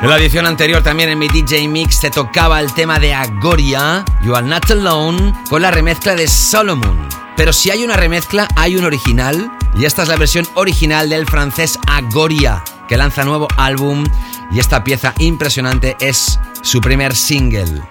En 0.00 0.08
la 0.08 0.16
edición 0.16 0.46
anterior 0.46 0.80
también 0.80 1.08
en 1.08 1.18
mi 1.18 1.26
DJ 1.26 1.66
Mix 1.66 1.98
te 1.98 2.10
tocaba 2.10 2.60
el 2.60 2.72
tema 2.72 3.00
de 3.00 3.12
Agoria, 3.14 4.04
You 4.22 4.36
Are 4.36 4.46
Not 4.46 4.70
Alone, 4.70 5.34
con 5.50 5.60
la 5.60 5.72
remezcla 5.72 6.14
de 6.14 6.28
Solomon. 6.28 7.08
Pero 7.36 7.52
si 7.52 7.72
hay 7.72 7.82
una 7.82 7.96
remezcla, 7.96 8.46
hay 8.54 8.76
un 8.76 8.84
original, 8.84 9.50
y 9.76 9.86
esta 9.86 10.04
es 10.04 10.08
la 10.08 10.14
versión 10.14 10.46
original 10.54 11.08
del 11.08 11.26
francés 11.26 11.80
Agoria, 11.88 12.62
que 12.86 12.96
lanza 12.96 13.24
nuevo 13.24 13.48
álbum, 13.56 14.04
y 14.52 14.60
esta 14.60 14.84
pieza 14.84 15.14
impresionante 15.18 15.96
es 15.98 16.38
su 16.62 16.80
primer 16.80 17.16
single. 17.16 17.82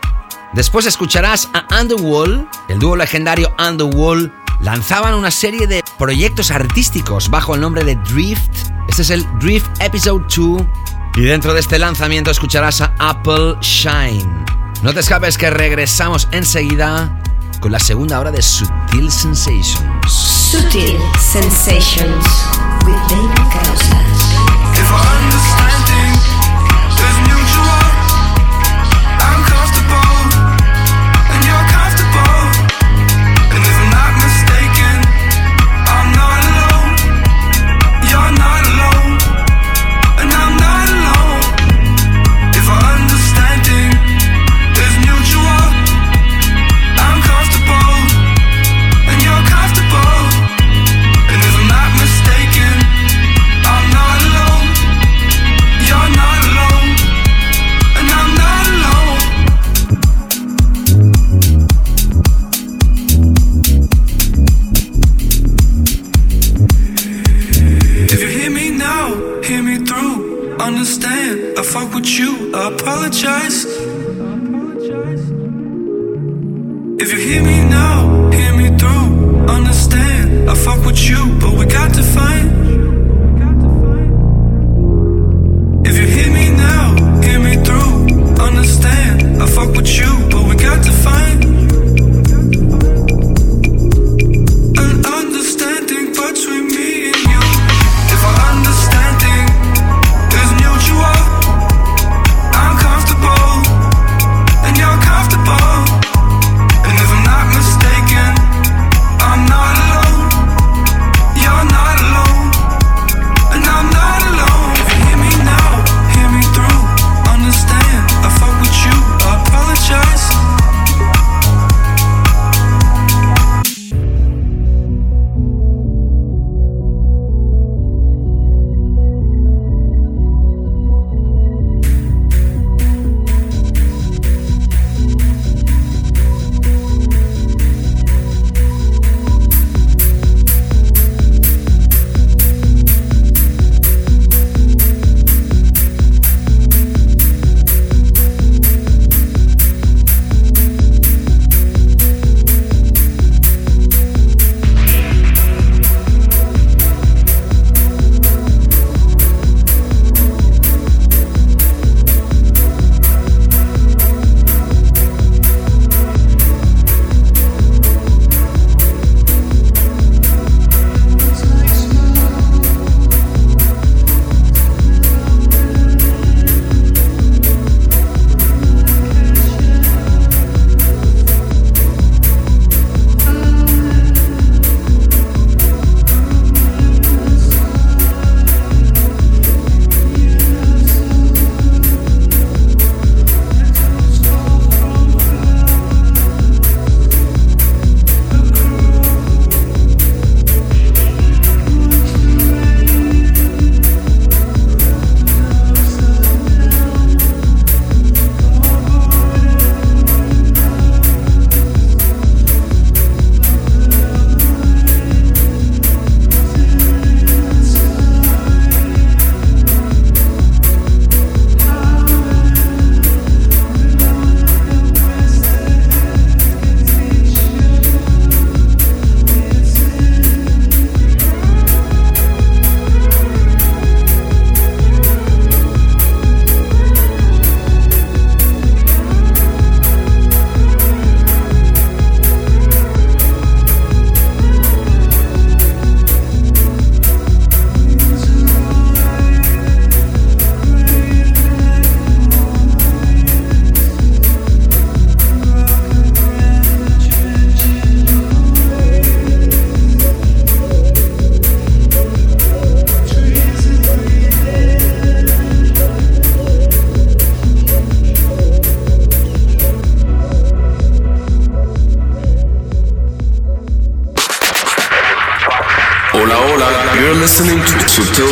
Después 0.53 0.85
escucharás 0.85 1.49
a 1.53 1.65
Underwall, 1.81 2.47
el 2.69 2.79
dúo 2.79 2.95
legendario 2.95 3.53
Underwall, 3.59 4.33
lanzaban 4.61 5.13
una 5.13 5.29
serie 5.29 5.67
de 5.67 5.83
proyectos 5.97 6.51
artísticos 6.51 7.29
bajo 7.29 7.53
el 7.53 7.61
nombre 7.61 7.83
de 7.83 7.95
Drift. 7.95 8.71
Este 8.87 9.01
es 9.01 9.09
el 9.09 9.25
Drift 9.39 9.67
Episode 9.81 10.23
2 10.33 10.61
y 11.17 11.23
dentro 11.23 11.53
de 11.53 11.59
este 11.59 11.79
lanzamiento 11.79 12.29
escucharás 12.29 12.79
a 12.81 12.93
Apple 12.99 13.55
Shine. 13.61 14.45
No 14.83 14.93
te 14.93 14.99
escapes 14.99 15.37
que 15.37 15.49
regresamos 15.49 16.27
enseguida 16.31 17.19
con 17.59 17.71
la 17.71 17.79
segunda 17.79 18.19
hora 18.19 18.31
de 18.31 18.41
Sutil 18.43 19.11
Sensations. 19.11 19.79
Sutil 20.07 20.99
Sensations. 21.19 22.25
With 22.85 22.95
David 23.09 23.36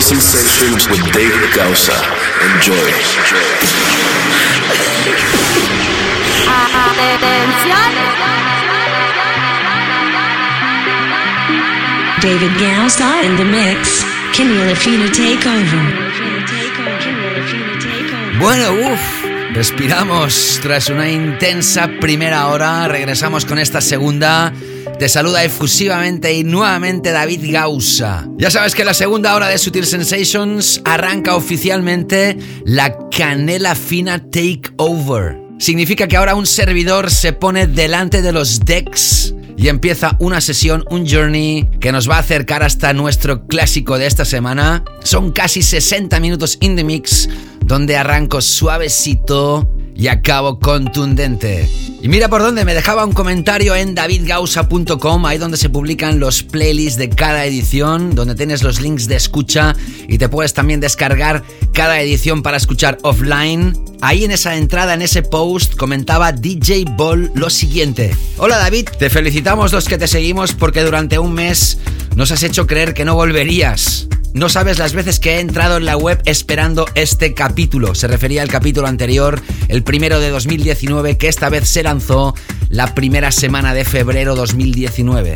Sensations 0.02 0.88
with 0.90 1.02
David 1.14 1.54
Gausa. 1.56 1.96
Enjoy. 2.44 2.76
David 12.22 12.60
Gausa 12.60 13.22
in 13.24 13.36
the 13.38 13.46
mix. 13.46 14.04
Camila 14.34 14.76
Fina 14.76 15.08
take 15.10 15.46
over. 15.48 16.06
Bueno, 18.40 18.74
uff, 18.92 19.26
respiramos 19.54 20.60
tras 20.62 20.90
una 20.90 21.10
intensa 21.10 21.88
primera 22.02 22.48
hora, 22.48 22.88
regresamos 22.90 23.46
con 23.46 23.60
esta 23.60 23.80
segunda. 23.80 24.52
Te 24.98 25.10
saluda 25.10 25.44
efusivamente 25.44 26.34
y 26.34 26.46
nuevamente 26.46 27.12
David 27.12 27.52
Gausa. 27.52 28.30
Ya 28.38 28.50
sabes 28.50 28.74
que 28.74 28.86
la 28.86 28.94
segunda 28.94 29.36
hora 29.36 29.50
de 29.50 29.58
Sutil 29.58 29.86
Sensations 29.86 30.82
arranca 30.86 31.36
oficialmente 31.36 32.38
la 32.64 32.98
Canela 33.10 33.76
Fina 33.76 34.20
Takeover. 34.20 35.38
Significa 35.60 36.08
que 36.08 36.16
ahora 36.16 36.36
un 36.36 36.46
servidor 36.46 37.12
se 37.12 37.34
pone 37.34 37.68
delante 37.68 38.22
de 38.22 38.32
los 38.32 38.62
decks 38.62 39.36
y 39.58 39.68
empieza 39.68 40.16
una 40.20 40.40
sesión, 40.40 40.86
un 40.90 41.06
journey 41.06 41.70
que 41.82 41.92
nos 41.92 42.10
va 42.10 42.16
a 42.16 42.20
acercar 42.20 42.64
hasta 42.64 42.94
nuestro 42.94 43.48
clásico 43.48 43.98
de 43.98 44.06
esta 44.06 44.24
semana. 44.24 44.86
Son 45.04 45.32
casi 45.32 45.62
60 45.62 46.20
minutos 46.22 46.58
in 46.62 46.78
the 46.78 46.86
mix 46.86 47.28
donde 47.66 47.98
arranco 47.98 48.42
suavecito 48.42 49.68
y 49.96 50.08
acabo 50.10 50.60
contundente. 50.60 51.70
Y 52.02 52.10
mira 52.10 52.28
por 52.28 52.42
dónde 52.42 52.66
me 52.66 52.74
dejaba 52.74 53.06
un 53.06 53.14
comentario 53.14 53.76
en 53.76 53.96
davidgausa.com, 53.96 55.26
ahí 55.26 55.38
donde 55.38 55.58
se 55.58 55.70
publican 55.70 56.20
los 56.20 56.44
playlists 56.44 57.00
de 57.00 57.10
cada 57.10 57.46
edición, 57.46 58.14
donde 58.14 58.36
tienes 58.36 58.62
los 58.62 58.82
links 58.82 59.08
de 59.08 59.16
escucha 59.16 59.76
y 60.08 60.18
te 60.18 60.30
puedes 60.30 60.54
también 60.54 60.80
descargar 60.80 61.44
cada 61.74 62.00
edición 62.02 62.44
para 62.44 62.58
escuchar 62.58 62.98
offline. 63.02 63.74
Ahí 64.02 64.26
en 64.26 64.32
esa 64.32 64.56
entrada, 64.56 64.94
en 64.94 65.02
ese 65.02 65.24
post, 65.24 65.76
comentaba 65.76 66.32
DJ 66.32 66.86
Ball 66.96 67.32
lo 67.34 67.50
siguiente. 67.50 68.14
Hola 68.38 68.58
David, 68.58 68.90
te 69.00 69.10
felicitamos 69.10 69.72
los 69.72 69.88
que 69.88 69.98
te 69.98 70.08
seguimos 70.08 70.54
porque 70.54 70.84
durante 70.84 71.18
un 71.18 71.34
mes 71.34 71.80
nos 72.16 72.32
has 72.32 72.44
hecho 72.44 72.68
creer 72.68 72.94
que 72.94 73.06
no 73.06 73.16
volverías. 73.16 74.08
No 74.36 74.50
sabes 74.50 74.80
las 74.80 74.92
veces 74.92 75.22
que 75.22 75.36
he 75.36 75.40
entrado 75.40 75.78
en 75.78 75.86
la 75.86 75.96
web 75.96 76.22
esperando 76.26 76.86
este 76.94 77.34
capítulo. 77.34 77.96
Se 77.96 78.10
refería 78.10 78.42
al 78.42 78.50
capítulo 78.50 78.86
anterior, 78.86 79.42
el 79.70 79.82
primero 79.82 80.20
de 80.20 80.30
2019, 80.30 81.18
que 81.18 81.30
esta 81.30 81.48
vez 81.48 81.70
se 81.70 81.84
lanzó 81.84 82.36
la 82.70 82.96
primera 82.96 83.32
semana 83.32 83.74
de 83.74 83.86
febrero 83.86 84.36
2019. 84.36 85.36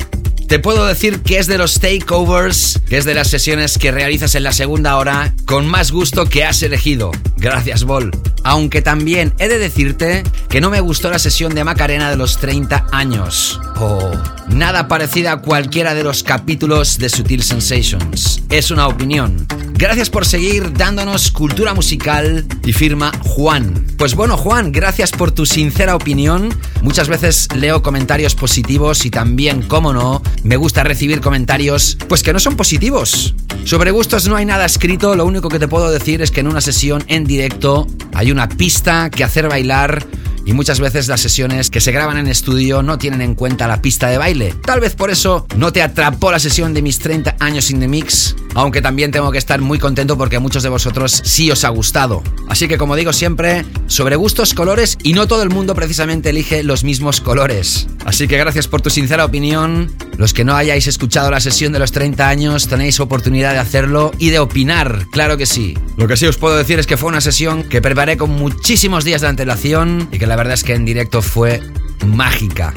Te 0.49 0.57
puedo 0.57 0.87
decir 0.87 1.21
que 1.21 1.37
es 1.37 1.45
de 1.45 1.59
los 1.59 1.79
takeovers, 1.79 2.81
que 2.89 2.97
es 2.97 3.05
de 3.05 3.13
las 3.13 3.27
sesiones 3.27 3.77
que 3.77 3.91
realizas 3.91 4.33
en 4.33 4.41
la 4.41 4.51
segunda 4.51 4.97
hora 4.97 5.35
con 5.45 5.67
más 5.67 5.91
gusto 5.91 6.25
que 6.25 6.43
has 6.43 6.63
elegido. 6.63 7.11
Gracias, 7.37 7.83
Bol. 7.83 8.09
Aunque 8.43 8.81
también 8.81 9.31
he 9.37 9.47
de 9.47 9.59
decirte 9.59 10.23
que 10.49 10.59
no 10.59 10.71
me 10.71 10.79
gustó 10.79 11.11
la 11.11 11.19
sesión 11.19 11.53
de 11.53 11.63
Macarena 11.63 12.09
de 12.09 12.17
los 12.17 12.39
30 12.39 12.87
años. 12.91 13.61
Oh, 13.77 14.11
nada 14.47 14.87
parecida 14.87 15.33
a 15.33 15.41
cualquiera 15.41 15.93
de 15.93 16.03
los 16.03 16.23
capítulos 16.23 16.97
de 16.97 17.09
Sutil 17.09 17.43
Sensations. 17.43 18.41
Es 18.49 18.71
una 18.71 18.87
opinión. 18.87 19.45
Gracias 19.73 20.09
por 20.09 20.25
seguir 20.25 20.73
dándonos 20.73 21.31
cultura 21.31 21.73
musical 21.73 22.45
y 22.65 22.73
firma 22.73 23.11
Juan. 23.21 23.85
Pues 23.97 24.15
bueno, 24.15 24.35
Juan, 24.35 24.71
gracias 24.71 25.11
por 25.11 25.31
tu 25.31 25.45
sincera 25.45 25.95
opinión. 25.95 26.49
Muchas 26.81 27.07
veces 27.07 27.18
leo 27.55 27.81
comentarios 27.81 28.35
positivos 28.35 29.05
y 29.05 29.09
también, 29.09 29.61
como 29.63 29.93
no, 29.93 30.21
me 30.43 30.55
gusta 30.57 30.83
recibir 30.83 31.21
comentarios 31.21 31.97
pues 32.07 32.23
que 32.23 32.33
no 32.33 32.39
son 32.39 32.55
positivos. 32.55 33.35
Sobre 33.65 33.91
gustos 33.91 34.27
no 34.27 34.35
hay 34.35 34.45
nada 34.45 34.65
escrito, 34.65 35.15
lo 35.15 35.25
único 35.25 35.49
que 35.49 35.59
te 35.59 35.67
puedo 35.67 35.91
decir 35.91 36.21
es 36.21 36.31
que 36.31 36.39
en 36.39 36.47
una 36.47 36.61
sesión 36.61 37.03
en 37.07 37.25
directo 37.25 37.87
hay 38.13 38.31
una 38.31 38.47
pista 38.47 39.09
que 39.09 39.23
hacer 39.23 39.47
bailar 39.49 40.05
y 40.45 40.53
muchas 40.53 40.79
veces 40.79 41.07
las 41.07 41.21
sesiones 41.21 41.69
que 41.69 41.79
se 41.79 41.91
graban 41.91 42.17
en 42.17 42.27
estudio 42.27 42.81
no 42.81 42.97
tienen 42.97 43.21
en 43.21 43.35
cuenta 43.35 43.67
la 43.67 43.81
pista 43.81 44.07
de 44.07 44.17
baile. 44.17 44.55
Tal 44.65 44.79
vez 44.79 44.95
por 44.95 45.11
eso 45.11 45.45
no 45.55 45.71
te 45.71 45.81
atrapó 45.81 46.31
la 46.31 46.39
sesión 46.39 46.73
de 46.73 46.81
mis 46.81 46.97
30 46.97 47.35
años 47.39 47.69
in 47.69 47.79
the 47.79 47.87
mix, 47.87 48.35
aunque 48.55 48.81
también 48.81 49.11
tengo 49.11 49.31
que 49.31 49.37
estar 49.37 49.61
muy 49.61 49.77
contento 49.77 50.17
porque 50.17 50.39
muchos 50.39 50.63
de 50.63 50.69
vosotros 50.69 51.21
sí 51.23 51.51
os 51.51 51.65
ha 51.65 51.69
gustado. 51.69 52.23
Así 52.47 52.67
que 52.67 52.77
como 52.77 52.95
digo 52.95 53.13
siempre, 53.13 53.65
sobre 53.87 54.15
gustos, 54.15 54.53
colores 54.53 54.97
y 55.03 55.13
no 55.13 55.27
todo 55.27 55.43
el 55.43 55.49
mundo 55.49 55.75
precisamente 55.75 56.29
elige 56.29 56.63
los 56.63 56.83
mismos 56.83 57.08
colores. 57.21 57.87
Así 58.05 58.27
que 58.27 58.37
gracias 58.37 58.67
por 58.67 58.81
tu 58.81 58.89
sincera 58.89 59.25
opinión. 59.25 59.91
Los 60.17 60.33
que 60.33 60.43
no 60.43 60.55
hayáis 60.55 60.87
escuchado 60.87 61.31
la 61.31 61.39
sesión 61.39 61.73
de 61.73 61.79
los 61.79 61.91
30 61.91 62.27
años 62.27 62.67
tenéis 62.67 62.99
oportunidad 62.99 63.53
de 63.53 63.59
hacerlo 63.59 64.11
y 64.17 64.29
de 64.29 64.39
opinar, 64.39 65.07
claro 65.11 65.37
que 65.37 65.45
sí. 65.45 65.77
Lo 65.97 66.07
que 66.07 66.17
sí 66.17 66.27
os 66.27 66.37
puedo 66.37 66.57
decir 66.57 66.79
es 66.79 66.87
que 66.87 66.97
fue 66.97 67.09
una 67.09 67.21
sesión 67.21 67.63
que 67.63 67.81
preparé 67.81 68.17
con 68.17 68.29
muchísimos 68.31 69.03
días 69.03 69.21
de 69.21 69.27
antelación 69.27 70.07
y 70.11 70.19
que 70.19 70.27
la 70.27 70.35
verdad 70.35 70.53
es 70.53 70.63
que 70.63 70.75
en 70.75 70.85
directo 70.85 71.21
fue 71.21 71.61
mágica. 72.05 72.73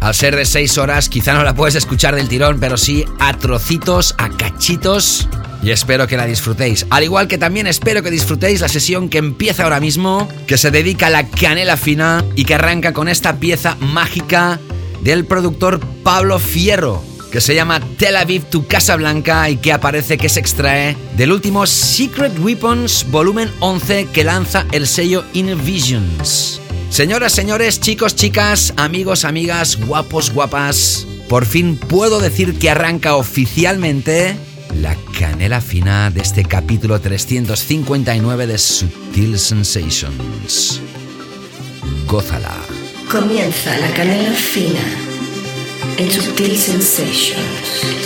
Al 0.00 0.14
ser 0.14 0.36
de 0.36 0.44
6 0.44 0.78
horas, 0.78 1.08
quizá 1.08 1.34
no 1.34 1.42
la 1.42 1.54
puedes 1.54 1.74
escuchar 1.74 2.14
del 2.14 2.28
tirón, 2.28 2.60
pero 2.60 2.76
sí 2.76 3.04
a 3.18 3.36
trocitos, 3.36 4.14
a 4.18 4.28
cachitos. 4.30 5.28
Y 5.62 5.70
espero 5.70 6.06
que 6.06 6.16
la 6.16 6.26
disfrutéis. 6.26 6.86
Al 6.90 7.02
igual 7.02 7.26
que 7.26 7.36
también 7.36 7.66
espero 7.66 8.02
que 8.02 8.10
disfrutéis 8.10 8.60
la 8.60 8.68
sesión 8.68 9.08
que 9.08 9.18
empieza 9.18 9.64
ahora 9.64 9.80
mismo, 9.80 10.28
que 10.46 10.56
se 10.56 10.70
dedica 10.70 11.08
a 11.08 11.10
la 11.10 11.28
canela 11.28 11.76
fina 11.76 12.24
y 12.36 12.44
que 12.44 12.54
arranca 12.54 12.92
con 12.92 13.08
esta 13.08 13.36
pieza 13.36 13.76
mágica 13.80 14.60
del 15.02 15.24
productor 15.24 15.80
Pablo 16.04 16.38
Fierro, 16.38 17.02
que 17.32 17.40
se 17.40 17.56
llama 17.56 17.80
Tel 17.96 18.16
Aviv 18.16 18.44
to 18.44 18.66
Casablanca 18.68 19.50
y 19.50 19.56
que 19.56 19.72
aparece 19.72 20.16
que 20.16 20.28
se 20.28 20.38
extrae 20.38 20.96
del 21.16 21.32
último 21.32 21.66
Secret 21.66 22.38
Weapons 22.38 23.06
volumen 23.10 23.50
11 23.58 24.08
que 24.12 24.24
lanza 24.24 24.64
el 24.70 24.86
sello 24.86 25.24
Inner 25.34 25.56
Visions. 25.56 26.60
Señoras, 26.90 27.32
señores, 27.32 27.80
chicos, 27.80 28.16
chicas, 28.16 28.72
amigos, 28.76 29.24
amigas, 29.24 29.76
guapos, 29.76 30.32
guapas, 30.32 31.06
por 31.28 31.46
fin 31.46 31.76
puedo 31.76 32.18
decir 32.18 32.58
que 32.58 32.70
arranca 32.70 33.16
oficialmente 33.16 34.36
la 34.74 34.96
canela 35.18 35.60
fina 35.60 36.10
de 36.10 36.20
este 36.20 36.44
capítulo 36.44 37.00
359 37.00 38.46
de 38.46 38.58
Sutil 38.58 39.38
Sensations. 39.38 40.80
Gózala. 42.06 42.56
Comienza 43.10 43.76
la 43.78 43.90
canela 43.92 44.32
fina 44.32 44.80
en 45.98 46.10
Subtil 46.10 46.56
Sensations. 46.56 47.98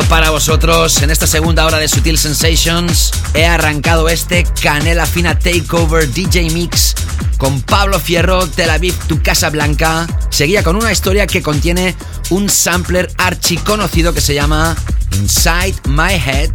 Para 0.00 0.30
vosotros 0.30 1.02
en 1.02 1.10
esta 1.10 1.26
segunda 1.26 1.66
hora 1.66 1.78
de 1.78 1.86
Sutil 1.86 2.16
Sensations. 2.16 3.10
He 3.34 3.44
arrancado 3.44 4.08
este 4.08 4.44
Canela 4.44 5.04
Fina 5.04 5.38
Takeover 5.38 6.08
DJ 6.08 6.48
Mix 6.50 6.94
con 7.36 7.60
Pablo 7.60 8.00
Fierro, 8.00 8.46
Tel 8.46 8.70
Aviv, 8.70 8.94
tu 9.06 9.22
Casa 9.22 9.50
Blanca. 9.50 10.06
Seguía 10.30 10.62
con 10.62 10.76
una 10.76 10.92
historia 10.92 11.26
que 11.26 11.42
contiene 11.42 11.94
un 12.30 12.48
sampler 12.48 13.10
archiconocido 13.18 14.14
que 14.14 14.22
se 14.22 14.34
llama 14.34 14.74
Inside 15.20 15.74
My 15.88 16.14
Head 16.14 16.52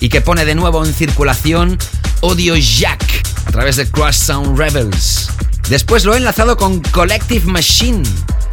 y 0.00 0.10
que 0.10 0.20
pone 0.20 0.44
de 0.44 0.54
nuevo 0.54 0.84
en 0.84 0.92
circulación 0.92 1.78
Audio 2.22 2.56
Jack 2.56 3.02
a 3.46 3.52
través 3.52 3.76
de 3.76 3.90
Crush 3.90 4.16
Sound 4.16 4.58
Rebels. 4.58 5.30
Después 5.70 6.04
lo 6.04 6.14
he 6.14 6.18
enlazado 6.18 6.56
con 6.56 6.80
Collective 6.80 7.46
Machine, 7.46 8.02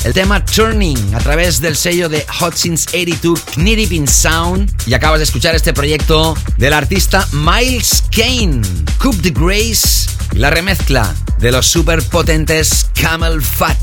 el 0.03 0.13
tema 0.13 0.43
Turning 0.43 1.15
a 1.15 1.19
través 1.19 1.61
del 1.61 1.77
sello 1.77 2.09
de 2.09 2.25
Hudson's 2.41 2.87
82 2.87 3.41
Knitting 3.55 4.05
Sound. 4.05 4.69
Y 4.85 4.93
acabas 4.95 5.19
de 5.19 5.23
escuchar 5.23 5.55
este 5.55 5.71
proyecto 5.71 6.35
del 6.57 6.73
artista 6.73 7.25
Miles 7.31 8.03
Kane, 8.11 8.61
Coop 8.97 9.21
the 9.21 9.29
Grace, 9.29 10.09
la 10.33 10.49
remezcla 10.49 11.15
de 11.39 11.53
los 11.53 11.67
superpotentes 11.67 12.87
Camel 13.01 13.41
Fat. 13.41 13.77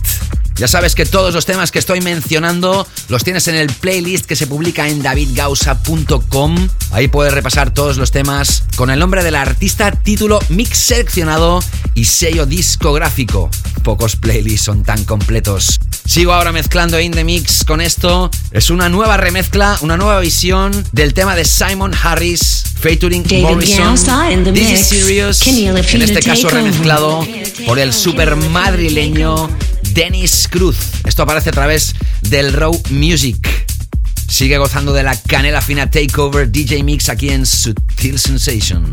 Ya 0.56 0.68
sabes 0.68 0.94
que 0.94 1.06
todos 1.06 1.32
los 1.32 1.47
temas 1.47 1.70
que 1.70 1.78
estoy 1.78 2.02
mencionando 2.02 2.86
los 3.09 3.24
tienes 3.24 3.48
en 3.48 3.55
el 3.55 3.72
playlist 3.72 4.26
que 4.26 4.36
se 4.36 4.47
publica 4.47 4.88
en 4.88 5.01
davidgausa.com. 5.02 6.68
Ahí 6.90 7.09
puedes 7.09 7.32
repasar 7.32 7.72
todos 7.72 7.97
los 7.97 8.10
temas 8.10 8.64
con 8.76 8.90
el 8.90 8.98
nombre 8.98 9.24
del 9.24 9.36
artista, 9.36 9.90
título, 9.90 10.38
mix 10.51 10.76
seleccionado 10.76 11.60
y 11.94 12.05
sello 12.05 12.44
discográfico. 12.44 13.48
Pocos 13.82 14.16
playlists 14.16 14.66
son 14.66 14.82
tan 14.82 15.02
completos. 15.05 15.80
Sigo 16.10 16.32
ahora 16.32 16.50
mezclando 16.50 16.98
In 16.98 17.12
The 17.12 17.22
Mix 17.22 17.62
con 17.64 17.80
esto. 17.80 18.32
Es 18.50 18.70
una 18.70 18.88
nueva 18.88 19.16
remezcla, 19.16 19.78
una 19.80 19.96
nueva 19.96 20.18
visión 20.18 20.72
del 20.90 21.14
tema 21.14 21.36
de 21.36 21.44
Simon 21.44 21.92
Harris 21.94 22.64
featuring 22.80 23.22
David 23.22 23.42
Morrison. 23.44 23.94
This 24.52 24.52
mix. 24.52 24.72
is 24.72 24.86
Serious. 24.88 25.46
En 25.46 26.02
este 26.02 26.20
caso 26.20 26.48
remezclado 26.48 27.24
por 27.64 27.78
el 27.78 27.92
super 27.92 28.34
madrileño 28.34 29.48
Dennis 29.94 30.48
Cruz. 30.50 30.78
Esto 31.04 31.22
aparece 31.22 31.50
a 31.50 31.52
través 31.52 31.94
del 32.22 32.54
Row 32.54 32.82
Music. 32.90 33.48
Sigue 34.28 34.58
gozando 34.58 34.92
de 34.92 35.04
la 35.04 35.14
canela 35.14 35.60
fina 35.60 35.92
Takeover 35.92 36.50
DJ 36.50 36.82
Mix 36.82 37.08
aquí 37.08 37.28
en 37.28 37.46
Sutil 37.46 38.18
Sensation. 38.18 38.92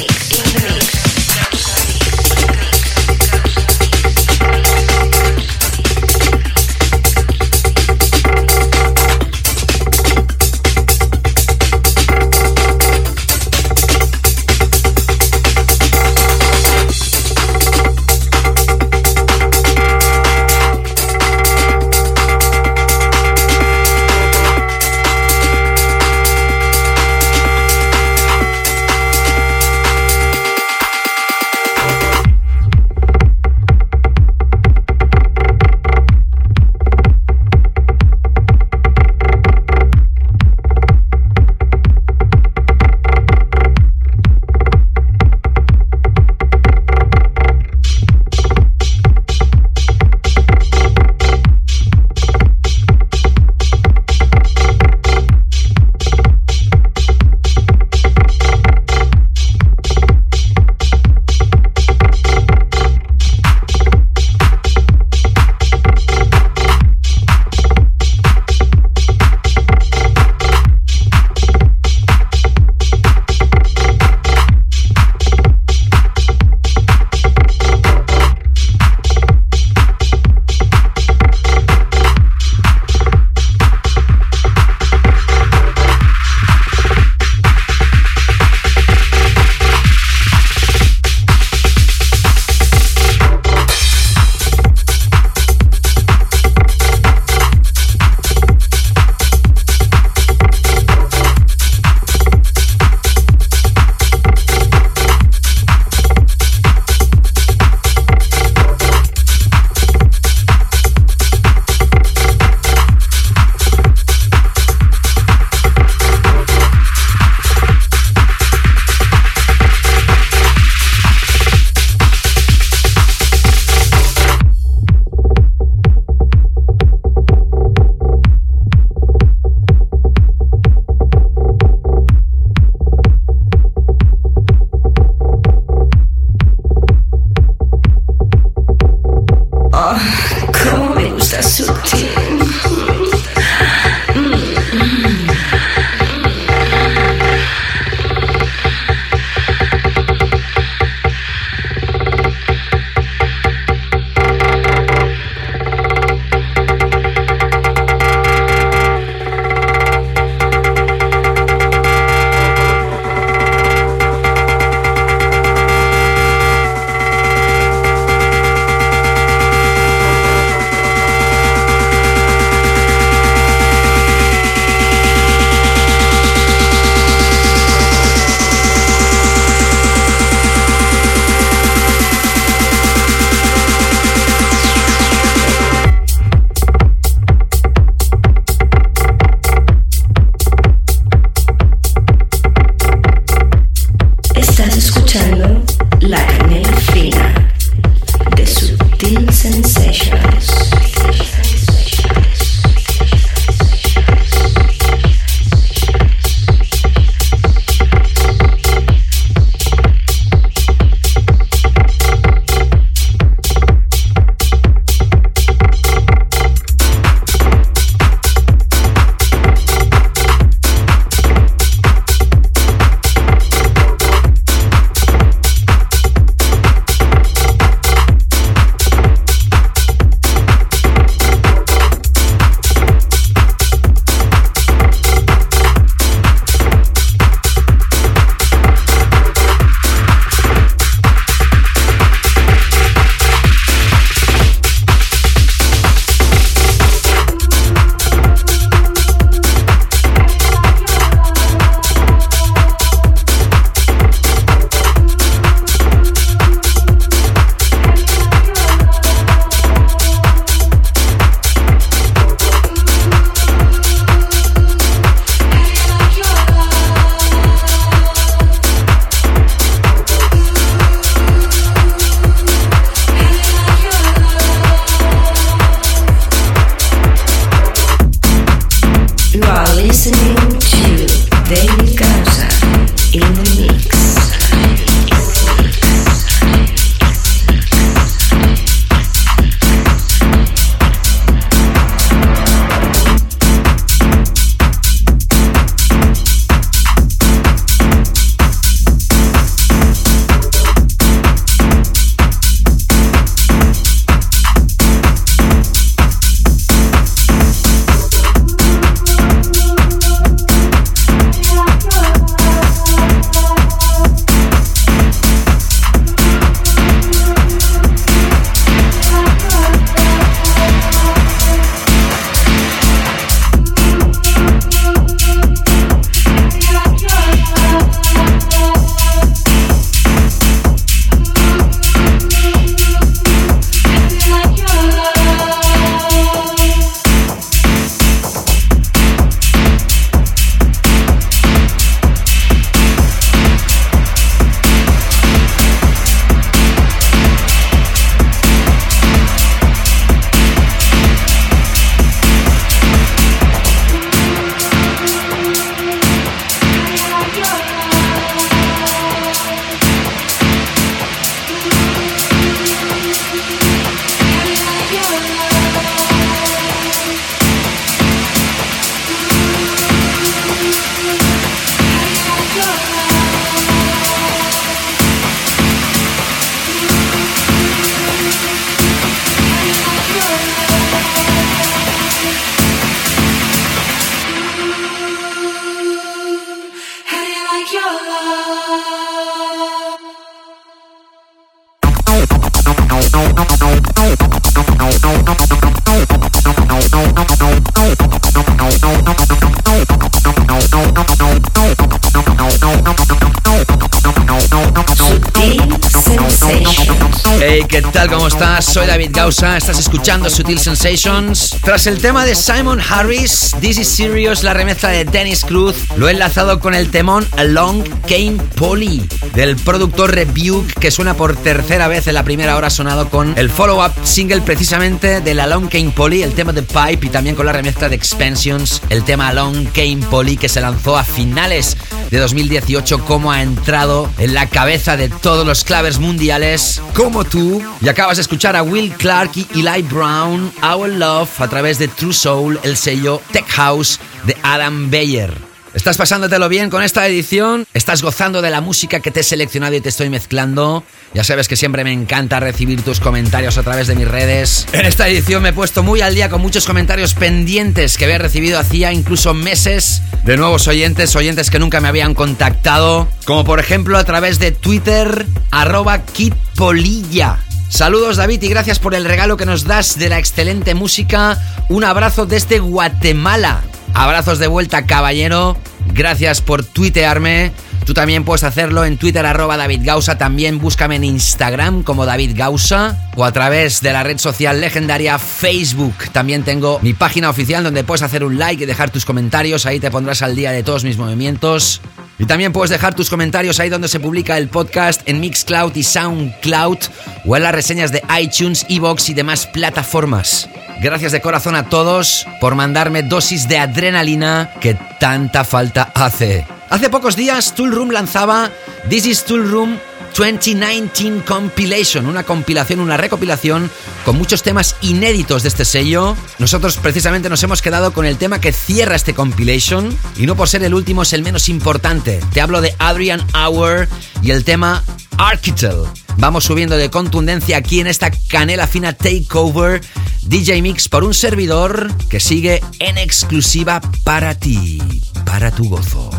David 408.87 409.11
Gausa, 409.11 409.57
estás 409.57 409.79
escuchando 409.79 410.29
Sutil 410.29 410.59
Sensations. 410.59 411.55
Tras 411.63 411.87
el 411.87 411.99
tema 411.99 412.25
de 412.25 412.35
Simon 412.35 412.79
Harris, 412.81 413.55
This 413.61 413.77
is 413.77 413.87
Serious, 413.87 414.43
la 414.43 414.53
remezcla 414.53 414.89
de 414.89 415.05
Dennis 415.05 415.45
Cruz, 415.45 415.75
lo 415.97 416.07
he 416.07 416.11
enlazado 416.11 416.59
con 416.59 416.73
el 416.73 416.89
temón 416.89 417.27
Along 417.37 417.83
Came 418.07 418.37
Polly 418.55 419.07
del 419.33 419.55
productor 419.55 420.13
Rebuke, 420.13 420.73
que 420.79 420.91
suena 420.91 421.15
por 421.15 421.35
tercera 421.35 421.87
vez 421.87 422.07
en 422.07 422.15
la 422.15 422.23
primera 422.23 422.57
hora 422.57 422.69
sonado 422.69 423.09
con 423.09 423.37
el 423.37 423.49
follow-up 423.49 423.91
single 424.03 424.41
precisamente 424.41 425.21
del 425.21 425.39
Along 425.39 425.69
Came 425.69 425.91
Polly, 425.91 426.23
el 426.23 426.33
tema 426.33 426.51
de 426.51 426.63
Pipe 426.63 427.05
y 427.05 427.09
también 427.09 427.35
con 427.35 427.45
la 427.45 427.53
remezcla 427.53 427.89
de 427.89 427.95
Expansions, 427.95 428.81
el 428.89 429.03
tema 429.03 429.29
Along 429.29 429.67
Came 429.73 429.99
Polly 430.09 430.37
que 430.37 430.49
se 430.49 430.61
lanzó 430.61 430.97
a 430.97 431.03
finales 431.03 431.77
de 432.11 432.19
2018 432.19 433.05
como 433.05 433.31
ha 433.31 433.41
entrado 433.41 434.11
en 434.19 434.33
la 434.33 434.47
cabeza 434.47 434.97
de 434.97 435.09
todos 435.09 435.47
los 435.47 435.63
claves 435.63 435.97
mundiales 435.97 436.81
como 436.93 437.23
tú. 437.23 437.63
Y 437.81 437.89
acabas 437.89 438.17
de 438.17 438.21
escuchar 438.21 438.55
a 438.55 438.63
Will 438.63 438.93
Clark 438.93 439.31
y 439.35 439.47
Eli 439.59 439.81
Brown, 439.81 440.51
Our 440.61 440.89
Love, 440.89 441.41
a 441.41 441.47
través 441.47 441.79
de 441.79 441.87
True 441.87 442.13
Soul, 442.13 442.59
el 442.63 442.77
sello 442.77 443.21
Tech 443.31 443.47
House 443.47 443.99
de 444.25 444.37
Adam 444.43 444.91
Beyer. 444.91 445.40
¿Estás 445.73 445.95
pasándotelo 445.95 446.49
bien 446.49 446.69
con 446.69 446.83
esta 446.83 447.07
edición? 447.07 447.65
¿Estás 447.73 448.01
gozando 448.01 448.41
de 448.41 448.49
la 448.49 448.59
música 448.59 448.99
que 448.99 449.09
te 449.09 449.21
he 449.21 449.23
seleccionado 449.23 449.73
y 449.73 449.79
te 449.79 449.87
estoy 449.87 450.09
mezclando? 450.09 450.83
Ya 451.13 451.23
sabes 451.23 451.47
que 451.47 451.55
siempre 451.55 451.85
me 451.85 451.93
encanta 451.93 452.41
recibir 452.41 452.81
tus 452.81 452.99
comentarios 452.99 453.57
a 453.57 453.63
través 453.63 453.87
de 453.87 453.95
mis 453.95 454.07
redes. 454.07 454.67
En 454.73 454.85
esta 454.85 455.07
edición 455.07 455.41
me 455.41 455.49
he 455.49 455.53
puesto 455.53 455.81
muy 455.81 456.01
al 456.01 456.13
día 456.13 456.29
con 456.29 456.41
muchos 456.41 456.65
comentarios 456.65 457.13
pendientes 457.13 457.97
que 457.97 458.03
había 458.03 458.17
recibido 458.17 458.59
hacía 458.59 458.91
incluso 458.91 459.33
meses 459.33 460.01
de 460.25 460.35
nuevos 460.35 460.67
oyentes, 460.67 461.15
oyentes 461.15 461.49
que 461.49 461.59
nunca 461.59 461.79
me 461.79 461.87
habían 461.87 462.15
contactado, 462.15 463.07
como 463.25 463.45
por 463.45 463.61
ejemplo 463.61 463.97
a 463.97 464.03
través 464.03 464.39
de 464.39 464.51
Twitter, 464.51 465.25
arroba 465.51 466.03
kitpolilla. 466.03 467.39
Saludos 467.69 468.17
David 468.17 468.43
y 468.43 468.49
gracias 468.49 468.79
por 468.79 468.93
el 468.93 469.05
regalo 469.05 469.37
que 469.37 469.45
nos 469.45 469.63
das 469.63 469.97
de 469.97 470.09
la 470.09 470.19
excelente 470.19 470.75
música. 470.75 471.41
Un 471.69 471.85
abrazo 471.85 472.25
desde 472.25 472.59
Guatemala. 472.59 473.61
Abrazos 473.93 474.39
de 474.39 474.47
vuelta, 474.47 474.85
caballero. 474.85 475.57
Gracias 475.93 476.41
por 476.41 476.63
tuitearme. 476.63 477.51
Tú 477.85 477.93
también 477.93 478.23
puedes 478.23 478.43
hacerlo 478.43 478.85
en 478.85 478.97
Twitter 478.97 479.25
arroba 479.25 479.57
David 479.57 479.81
Gausa. 479.83 480.17
También 480.17 480.59
búscame 480.59 480.97
en 480.97 481.03
Instagram 481.03 481.83
como 481.83 482.05
David 482.05 482.31
Gausa. 482.35 482.97
O 483.15 483.25
a 483.25 483.31
través 483.31 483.81
de 483.81 483.91
la 483.91 484.03
red 484.03 484.17
social 484.17 484.61
legendaria 484.61 485.17
Facebook. 485.19 485.95
También 486.11 486.43
tengo 486.43 486.79
mi 486.81 486.93
página 486.93 487.29
oficial 487.29 487.63
donde 487.63 487.83
puedes 487.83 488.03
hacer 488.03 488.23
un 488.23 488.37
like 488.37 488.63
y 488.63 488.67
dejar 488.67 488.91
tus 488.91 489.05
comentarios. 489.05 489.65
Ahí 489.65 489.79
te 489.79 489.91
pondrás 489.91 490.21
al 490.21 490.35
día 490.35 490.51
de 490.51 490.63
todos 490.63 490.83
mis 490.83 490.97
movimientos. 490.97 491.81
Y 492.19 492.25
también 492.25 492.53
puedes 492.53 492.69
dejar 492.69 492.93
tus 492.93 493.09
comentarios 493.09 493.59
ahí 493.59 493.69
donde 493.69 493.87
se 493.87 493.99
publica 493.99 494.37
el 494.37 494.47
podcast 494.47 495.01
en 495.09 495.19
Mixcloud 495.19 495.75
y 495.75 495.81
Soundcloud 495.81 496.77
o 497.25 497.35
en 497.35 497.41
las 497.43 497.55
reseñas 497.55 497.91
de 497.91 498.03
iTunes, 498.19 498.63
Evox 498.69 499.09
y 499.09 499.15
demás 499.15 499.47
plataformas. 499.47 500.47
Gracias 500.83 501.13
de 501.13 501.21
corazón 501.21 501.55
a 501.55 501.67
todos 501.67 502.27
por 502.39 502.53
mandarme 502.53 503.01
dosis 503.01 503.47
de 503.47 503.57
adrenalina 503.57 504.51
que 504.61 504.75
tanta 504.99 505.43
falta 505.43 505.91
hace. 505.95 506.45
Hace 506.71 506.89
pocos 506.89 507.17
días 507.17 507.53
Tool 507.53 507.73
Room 507.73 507.91
lanzaba 507.91 508.49
This 508.89 509.05
is 509.05 509.25
Tool 509.25 509.51
Room 509.51 509.77
2019 510.17 511.25
Compilation, 511.25 512.05
una 512.05 512.23
compilación, 512.23 512.79
una 512.79 512.95
recopilación 512.95 513.69
con 514.05 514.17
muchos 514.17 514.41
temas 514.41 514.77
inéditos 514.79 515.43
de 515.43 515.49
este 515.49 515.65
sello. 515.65 516.15
Nosotros 516.39 516.77
precisamente 516.77 517.27
nos 517.27 517.43
hemos 517.43 517.61
quedado 517.61 517.91
con 517.91 518.05
el 518.05 518.17
tema 518.17 518.39
que 518.39 518.53
cierra 518.53 518.95
este 518.95 519.13
compilation 519.13 519.93
y 520.15 520.25
no 520.25 520.37
por 520.37 520.47
ser 520.47 520.63
el 520.63 520.73
último 520.73 521.01
es 521.01 521.11
el 521.11 521.23
menos 521.23 521.49
importante. 521.49 522.21
Te 522.31 522.39
hablo 522.39 522.61
de 522.61 522.73
Adrian 522.79 523.21
Hour 523.35 523.89
y 524.21 524.31
el 524.31 524.45
tema 524.45 524.81
Architel. 525.17 525.83
Vamos 526.19 526.45
subiendo 526.45 526.77
de 526.77 526.89
contundencia 526.89 527.57
aquí 527.57 527.81
en 527.81 527.87
esta 527.87 528.11
canela 528.29 528.65
fina 528.65 528.93
takeover 528.93 529.81
DJ 530.21 530.61
Mix 530.61 530.87
por 530.87 531.03
un 531.03 531.13
servidor 531.13 531.93
que 532.07 532.21
sigue 532.21 532.61
en 532.79 532.97
exclusiva 532.97 533.81
para 534.05 534.35
ti, 534.35 534.81
para 535.25 535.51
tu 535.51 535.67
gozo. 535.67 536.09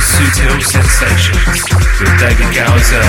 Sutil 0.00 0.62
Sensations 0.62 1.64
with 2.00 2.18
David 2.18 2.54
Gowser. 2.54 3.04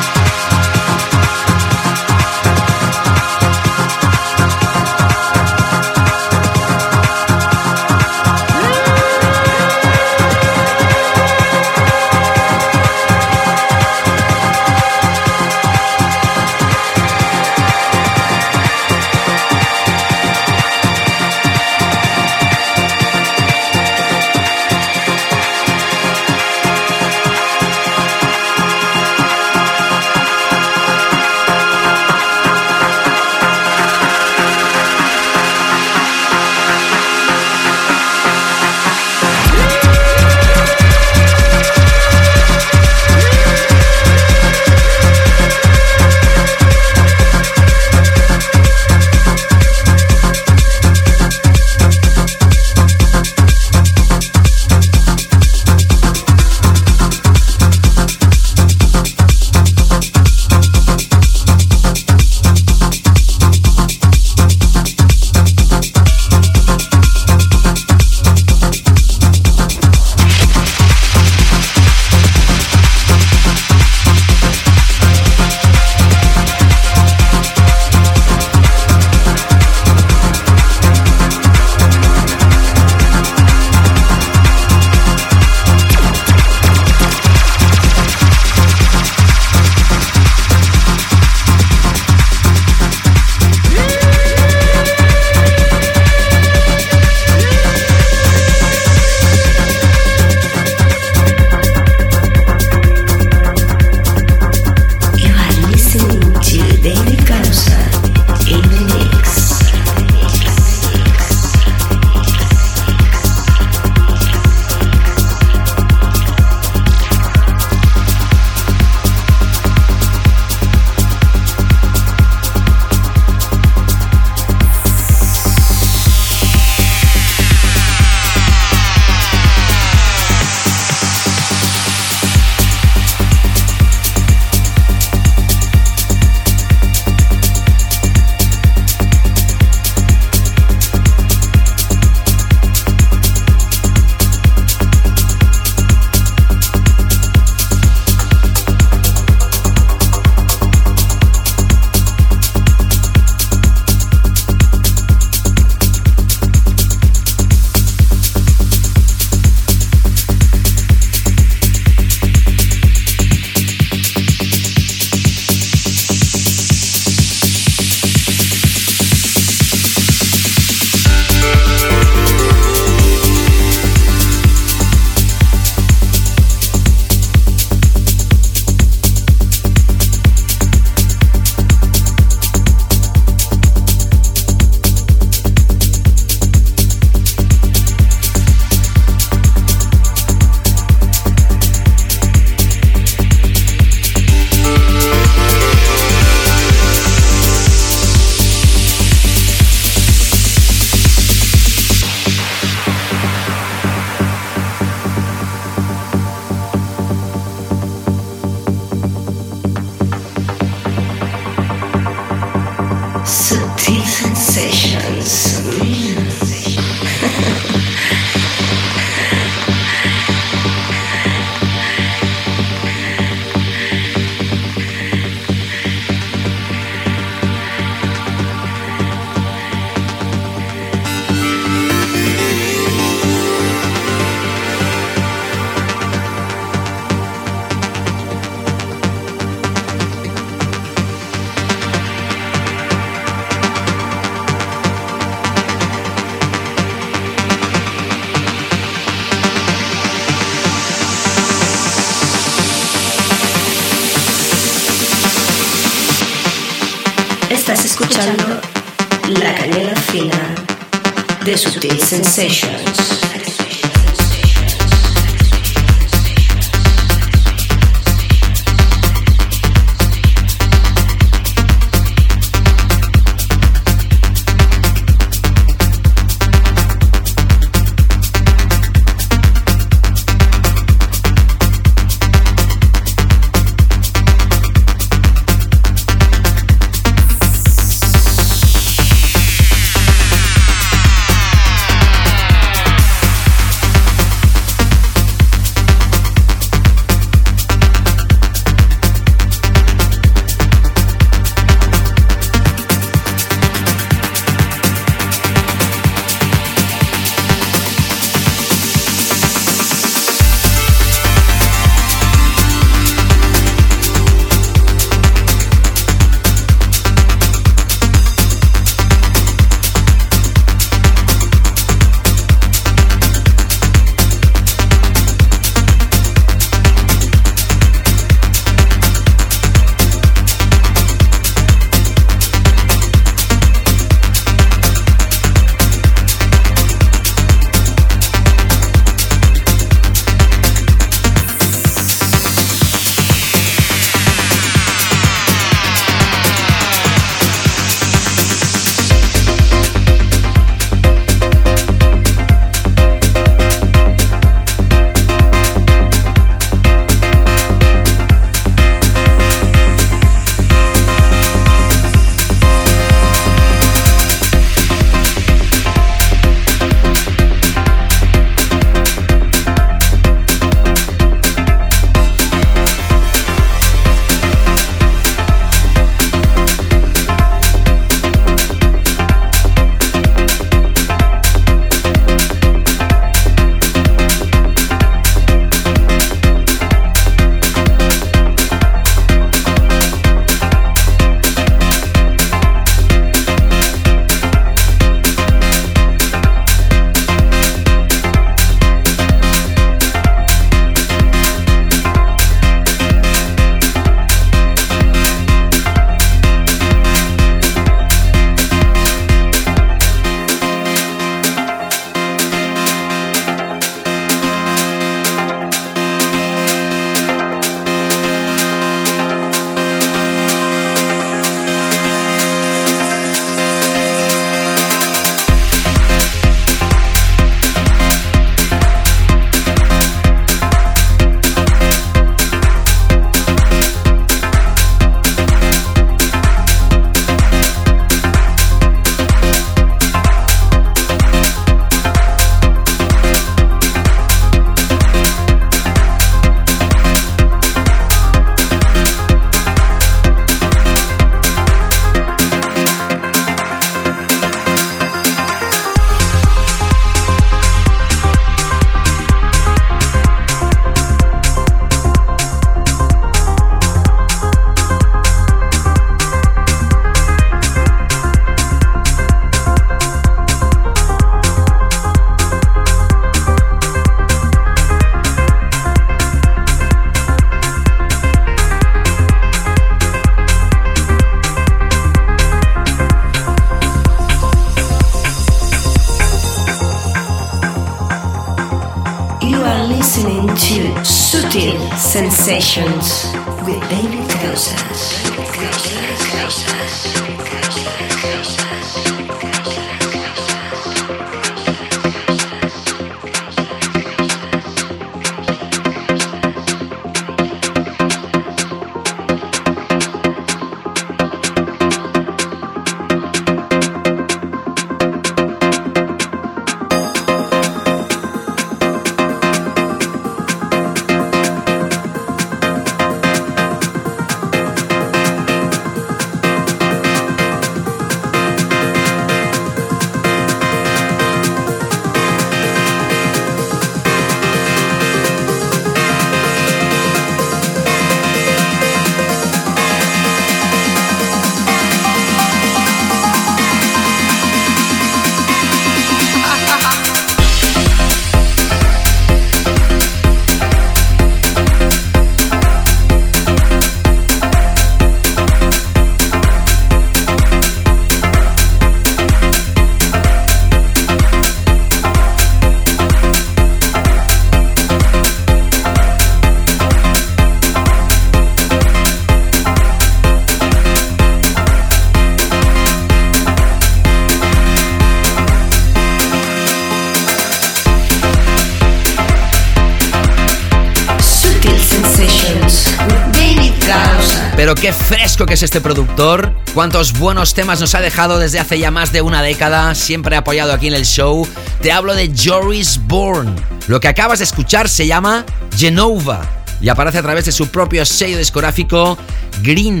Fresco 585.40 585.46
que 585.46 585.54
es 585.54 585.62
este 585.62 585.80
productor. 585.80 586.54
Cuántos 586.74 587.18
buenos 587.18 587.54
temas 587.54 587.80
nos 587.80 587.94
ha 587.94 588.02
dejado 588.02 588.38
desde 588.38 588.58
hace 588.58 588.78
ya 588.78 588.90
más 588.90 589.10
de 589.10 589.22
una 589.22 589.42
década. 589.42 589.94
Siempre 589.94 590.36
apoyado 590.36 590.72
aquí 590.72 590.88
en 590.88 590.92
el 590.92 591.06
show. 591.06 591.48
Te 591.80 591.92
hablo 591.92 592.14
de 592.14 592.30
Joris 592.36 593.00
Bourne. 593.04 593.54
Lo 593.86 594.00
que 594.00 594.08
acabas 594.08 594.40
de 594.40 594.44
escuchar 594.44 594.88
se 594.90 595.06
llama 595.06 595.46
Genova 595.78 596.42
y 596.82 596.90
aparece 596.90 597.18
a 597.18 597.22
través 597.22 597.46
de 597.46 597.52
su 597.52 597.68
propio 597.68 598.04
sello 598.04 598.36
discográfico 598.36 599.16
Green. 599.62 600.00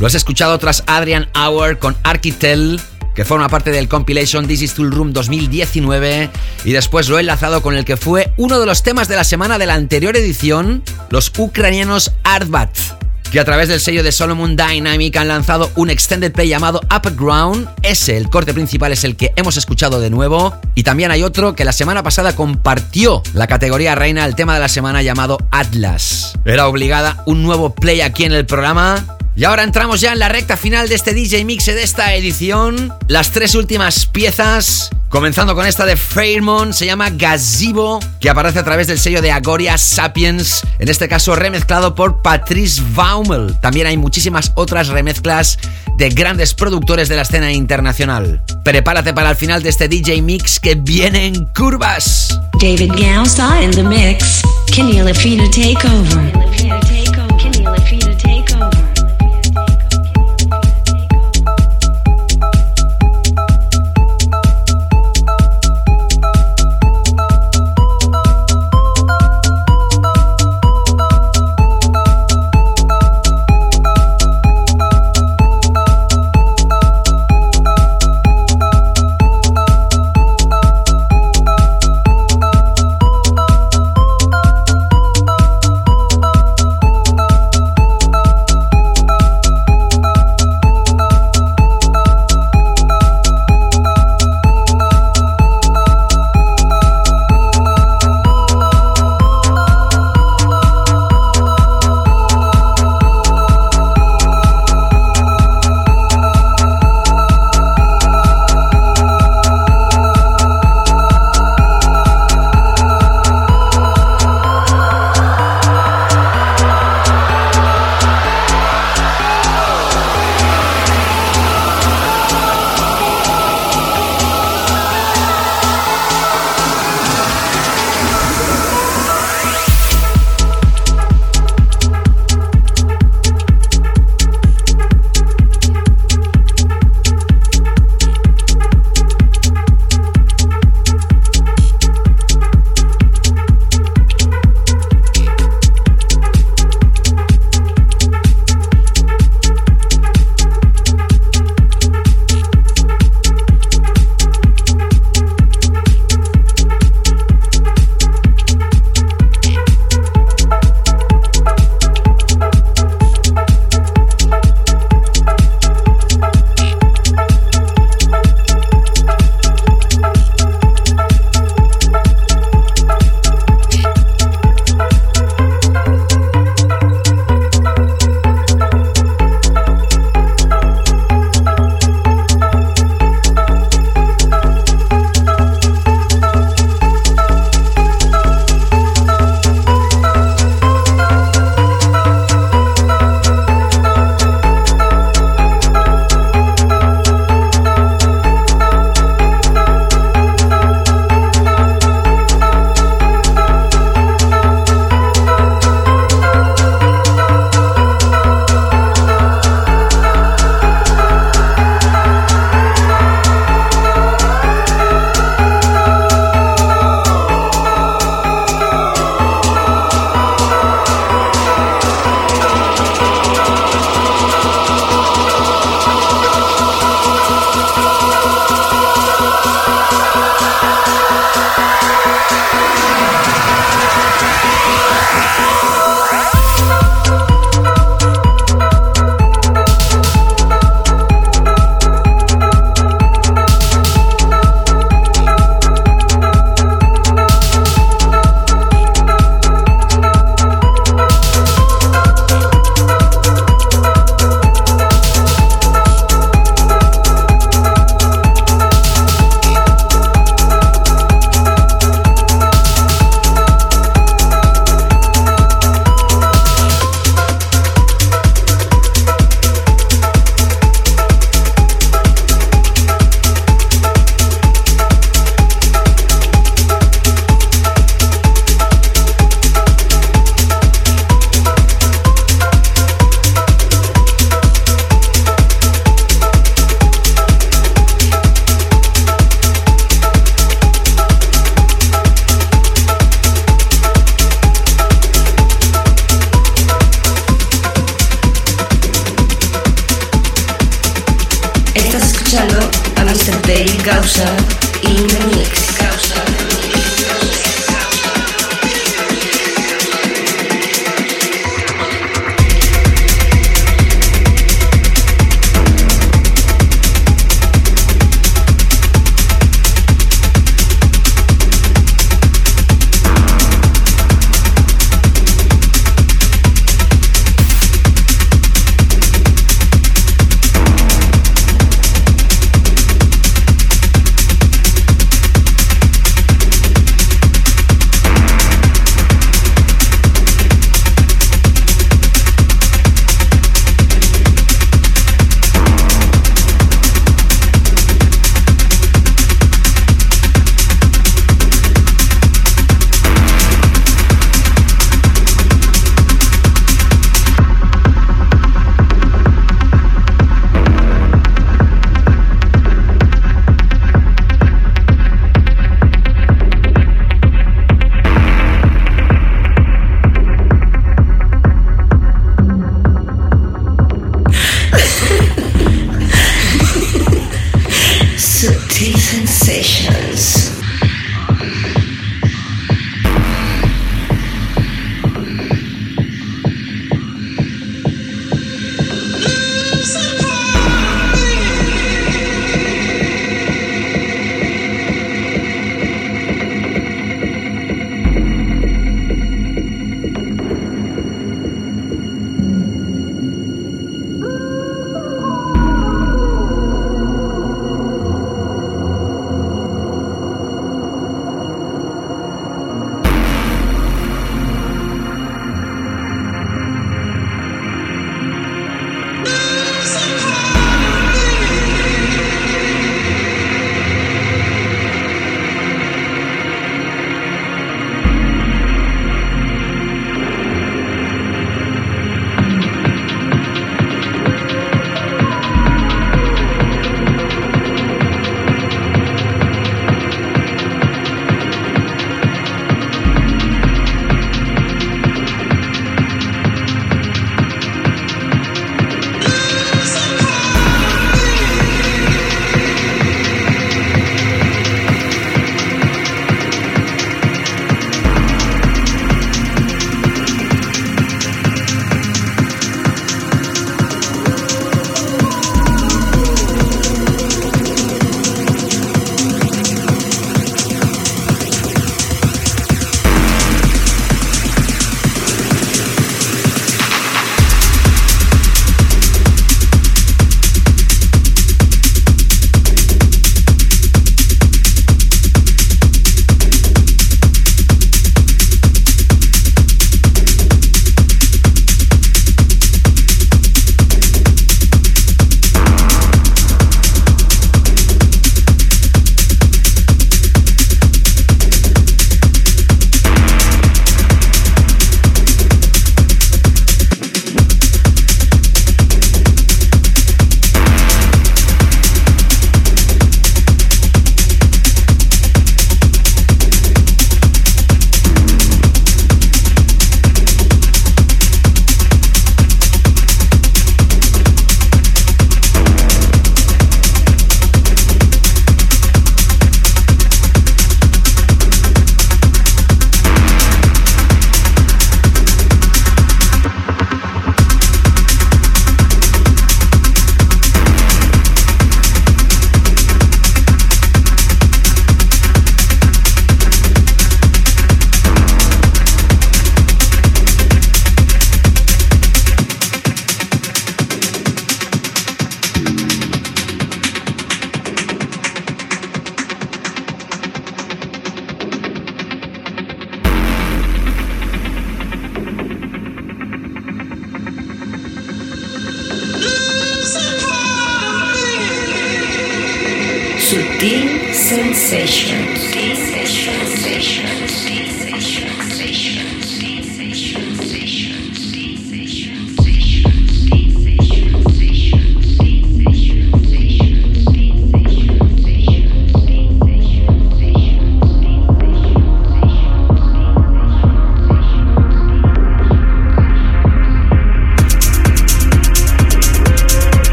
Lo 0.00 0.06
has 0.06 0.14
escuchado 0.14 0.58
tras 0.58 0.82
Adrian 0.86 1.30
Hour 1.34 1.78
con 1.78 1.96
Architel, 2.02 2.78
que 3.14 3.24
forma 3.24 3.48
parte 3.48 3.70
del 3.70 3.88
compilation 3.88 4.46
This 4.46 4.62
is 4.62 4.74
Tool 4.74 4.90
Room 4.90 5.14
2019, 5.14 6.28
y 6.64 6.72
después 6.72 7.08
lo 7.08 7.16
he 7.16 7.20
enlazado 7.20 7.62
con 7.62 7.74
el 7.74 7.86
que 7.86 7.96
fue 7.96 8.32
uno 8.36 8.60
de 8.60 8.66
los 8.66 8.82
temas 8.82 9.08
de 9.08 9.16
la 9.16 9.24
semana 9.24 9.56
de 9.56 9.66
la 9.66 9.74
anterior 9.74 10.16
edición, 10.16 10.82
los 11.10 11.32
ucranianos 11.38 12.12
Artbat 12.22 12.93
que 13.34 13.40
a 13.40 13.44
través 13.44 13.68
del 13.68 13.80
sello 13.80 14.04
de 14.04 14.12
Solomon 14.12 14.54
Dynamic 14.54 15.16
han 15.16 15.26
lanzado 15.26 15.68
un 15.74 15.90
extended 15.90 16.30
play 16.30 16.48
llamado 16.48 16.80
Upper 16.84 17.16
Ground. 17.16 17.68
Ese, 17.82 18.16
el 18.16 18.30
corte 18.30 18.54
principal, 18.54 18.92
es 18.92 19.02
el 19.02 19.16
que 19.16 19.32
hemos 19.34 19.56
escuchado 19.56 19.98
de 19.98 20.08
nuevo. 20.08 20.54
Y 20.76 20.84
también 20.84 21.10
hay 21.10 21.24
otro 21.24 21.56
que 21.56 21.64
la 21.64 21.72
semana 21.72 22.04
pasada 22.04 22.36
compartió 22.36 23.24
la 23.32 23.48
categoría 23.48 23.96
reina 23.96 24.24
el 24.24 24.36
tema 24.36 24.54
de 24.54 24.60
la 24.60 24.68
semana 24.68 25.02
llamado 25.02 25.38
Atlas. 25.50 26.38
Era 26.44 26.68
obligada 26.68 27.24
un 27.26 27.42
nuevo 27.42 27.74
play 27.74 28.02
aquí 28.02 28.22
en 28.22 28.34
el 28.34 28.46
programa. 28.46 29.04
Y 29.36 29.44
ahora 29.44 29.64
entramos 29.64 30.00
ya 30.00 30.12
en 30.12 30.18
la 30.18 30.28
recta 30.28 30.56
final 30.56 30.88
de 30.88 30.94
este 30.94 31.12
DJ 31.12 31.44
Mix 31.44 31.66
de 31.66 31.82
esta 31.82 32.14
edición. 32.14 32.92
Las 33.08 33.32
tres 33.32 33.54
últimas 33.54 34.06
piezas 34.06 34.90
Comenzando 35.14 35.54
con 35.54 35.64
esta 35.64 35.86
de 35.86 35.96
Fairmont, 35.96 36.72
se 36.72 36.86
llama 36.86 37.08
Gazebo, 37.08 38.00
que 38.18 38.28
aparece 38.28 38.58
a 38.58 38.64
través 38.64 38.88
del 38.88 38.98
sello 38.98 39.22
de 39.22 39.30
Agoria 39.30 39.78
Sapiens, 39.78 40.62
en 40.80 40.88
este 40.88 41.08
caso 41.08 41.36
remezclado 41.36 41.94
por 41.94 42.20
Patrice 42.20 42.82
Baumel. 42.96 43.54
También 43.60 43.86
hay 43.86 43.96
muchísimas 43.96 44.50
otras 44.56 44.88
remezclas 44.88 45.60
de 45.98 46.08
grandes 46.08 46.52
productores 46.52 47.08
de 47.08 47.14
la 47.14 47.22
escena 47.22 47.52
internacional. 47.52 48.42
Prepárate 48.64 49.14
para 49.14 49.30
el 49.30 49.36
final 49.36 49.62
de 49.62 49.68
este 49.68 49.86
DJ 49.86 50.20
Mix 50.20 50.58
que 50.58 50.74
viene 50.74 51.26
en 51.26 51.44
curvas. 51.54 52.36
David 52.60 52.90
Gausa 52.98 53.62
in 53.62 53.70
the 53.70 53.84
mix. 53.84 54.42
Kenny 54.66 54.94
Lafina 54.94 55.48
take 55.50 55.86
over. 55.86 56.83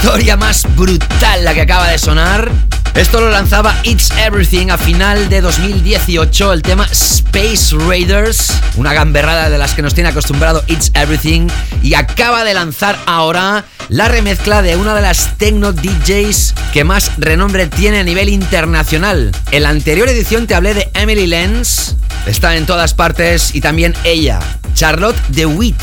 Historia 0.00 0.36
más 0.36 0.64
brutal 0.76 1.44
la 1.44 1.54
que 1.54 1.62
acaba 1.62 1.88
de 1.88 1.98
sonar. 1.98 2.48
Esto 2.94 3.20
lo 3.20 3.30
lanzaba 3.30 3.74
It's 3.82 4.12
Everything 4.16 4.68
a 4.70 4.78
final 4.78 5.28
de 5.28 5.40
2018, 5.40 6.52
el 6.52 6.62
tema 6.62 6.86
Space 6.92 7.74
Raiders, 7.76 8.52
una 8.76 8.94
gamberrada 8.94 9.50
de 9.50 9.58
las 9.58 9.74
que 9.74 9.82
nos 9.82 9.94
tiene 9.94 10.10
acostumbrado 10.10 10.62
It's 10.68 10.92
Everything, 10.94 11.48
y 11.82 11.94
acaba 11.94 12.44
de 12.44 12.54
lanzar 12.54 12.96
ahora 13.06 13.64
la 13.88 14.06
remezcla 14.06 14.62
de 14.62 14.76
una 14.76 14.94
de 14.94 15.02
las 15.02 15.36
techno 15.36 15.72
DJs 15.72 16.54
que 16.72 16.84
más 16.84 17.10
renombre 17.18 17.66
tiene 17.66 17.98
a 17.98 18.04
nivel 18.04 18.28
internacional. 18.28 19.32
En 19.50 19.64
la 19.64 19.70
anterior 19.70 20.08
edición 20.08 20.46
te 20.46 20.54
hablé 20.54 20.74
de 20.74 20.88
Emily 20.94 21.26
Lenz, 21.26 21.96
está 22.26 22.54
en 22.54 22.66
todas 22.66 22.94
partes, 22.94 23.52
y 23.52 23.60
también 23.60 23.94
ella, 24.04 24.38
Charlotte 24.74 25.20
DeWitt. 25.30 25.80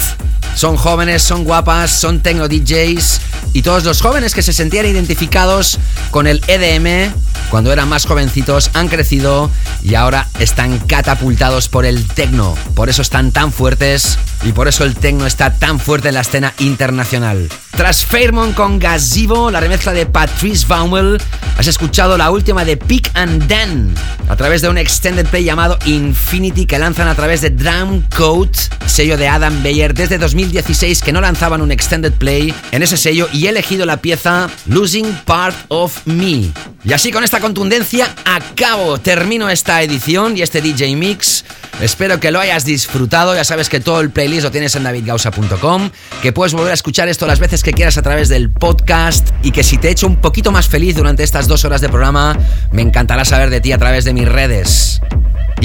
Son 0.55 0.77
jóvenes, 0.77 1.21
son 1.21 1.43
guapas, 1.43 1.91
son 1.91 2.21
techno 2.21 2.47
DJs 2.47 3.19
y 3.56 3.61
todos 3.61 3.86
los 3.86 4.02
jóvenes 4.02 4.34
que 4.34 4.41
se 4.41 4.52
sentían 4.52 4.86
identificados 4.86 5.80
con 6.11 6.27
el 6.27 6.44
EDM 6.49 7.14
cuando 7.49 7.72
eran 7.72 7.88
más 7.88 8.06
jovencitos 8.06 8.69
han 8.73 8.90
crecido 8.90 9.49
y 9.82 9.95
ahora 9.95 10.27
están 10.40 10.77
catapultados 10.80 11.69
por 11.69 11.86
el 11.86 12.06
techno. 12.06 12.57
Por 12.76 12.90
eso 12.90 13.02
están 13.02 13.32
tan 13.32 13.53
fuertes 13.53 14.19
y 14.44 14.52
por 14.52 14.68
eso 14.68 14.84
el 14.84 14.95
techno 14.95 15.26
está 15.26 15.53
tan 15.53 15.80
fuerte 15.80 16.10
en 16.10 16.15
la 16.15 16.22
escena 16.22 16.53
internacional. 16.60 17.48
Tras 17.77 18.06
Fairmont 18.06 18.56
con 18.56 18.80
Gazebo, 18.80 19.52
la 19.52 19.60
remezcla 19.60 19.91
de 19.91 20.06
Patrice 20.06 20.65
Baumel, 20.65 21.22
has 21.57 21.68
escuchado 21.68 22.18
la 22.18 22.31
última 22.31 22.64
de 22.64 22.77
Pick 22.77 23.11
and 23.15 23.47
Dan 23.47 23.93
a 24.30 24.35
través 24.38 24.61
de 24.61 24.69
un 24.69 24.77
extended 24.77 25.27
play 25.27 25.43
llamado 25.43 25.77
Infinity 25.85 26.65
que 26.65 26.80
lanzan 26.80 27.10
a 27.10 27.15
través 27.15 27.41
de 27.41 27.49
Drum 27.49 28.02
Code, 28.15 28.57
sello 28.85 29.18
de 29.18 29.27
Adam 29.27 29.61
Beyer 29.61 29.93
desde 29.93 30.18
2016 30.18 31.02
que 31.02 31.11
no 31.11 31.19
lanzaban 31.19 31.61
un 31.61 31.72
extended 31.72 32.14
play 32.14 32.53
en 32.72 32.81
ese 32.81 32.95
sello 32.95 33.27
y 33.34 33.45
he 33.45 33.49
elegido 33.49 33.85
la 33.85 33.97
pieza 33.97 34.49
Losing 34.68 35.14
Part 35.26 35.57
of 35.68 36.07
Me. 36.07 36.52
Y 36.85 36.93
así 36.93 37.11
con 37.11 37.23
esta 37.23 37.39
contundencia 37.39 38.15
acabo, 38.26 38.99
termino 38.99 39.49
esta 39.49 39.81
edición 39.81 40.38
y 40.38 40.43
este 40.43 40.61
DJ 40.61 40.95
Mix. 40.95 41.43
Espero 41.81 42.19
que 42.19 42.31
lo 42.31 42.39
hayas 42.39 42.64
disfrutado. 42.64 43.35
Ya 43.35 43.43
sabes 43.43 43.69
que 43.69 43.80
todo 43.80 43.99
el 44.02 44.11
playlist 44.11 44.43
lo 44.43 44.52
tienes 44.52 44.76
en 44.76 44.84
davidgausa.com, 44.84 45.89
que 46.22 46.31
puedes 46.31 46.53
volver 46.53 46.72
a 46.72 46.76
escuchar 46.76 47.10
esto 47.10 47.27
las 47.27 47.39
veces 47.39 47.64
que 47.65 47.73
quieras 47.73 47.97
a 47.97 48.03
través 48.03 48.29
del 48.29 48.51
podcast 48.51 49.29
y 49.41 49.49
que 49.49 49.63
si 49.63 49.79
te 49.79 49.87
he 49.87 49.91
hecho 49.91 50.05
un 50.05 50.17
poquito 50.17 50.51
más 50.51 50.67
feliz 50.67 50.95
durante 50.95 51.23
estas 51.23 51.47
dos 51.47 51.65
horas 51.65 51.81
de 51.81 51.89
programa, 51.89 52.37
me 52.71 52.83
encantará 52.83 53.25
saber 53.25 53.49
de 53.49 53.59
ti 53.59 53.71
a 53.71 53.79
través 53.79 54.05
de 54.05 54.13
mis 54.13 54.29
redes. 54.29 55.01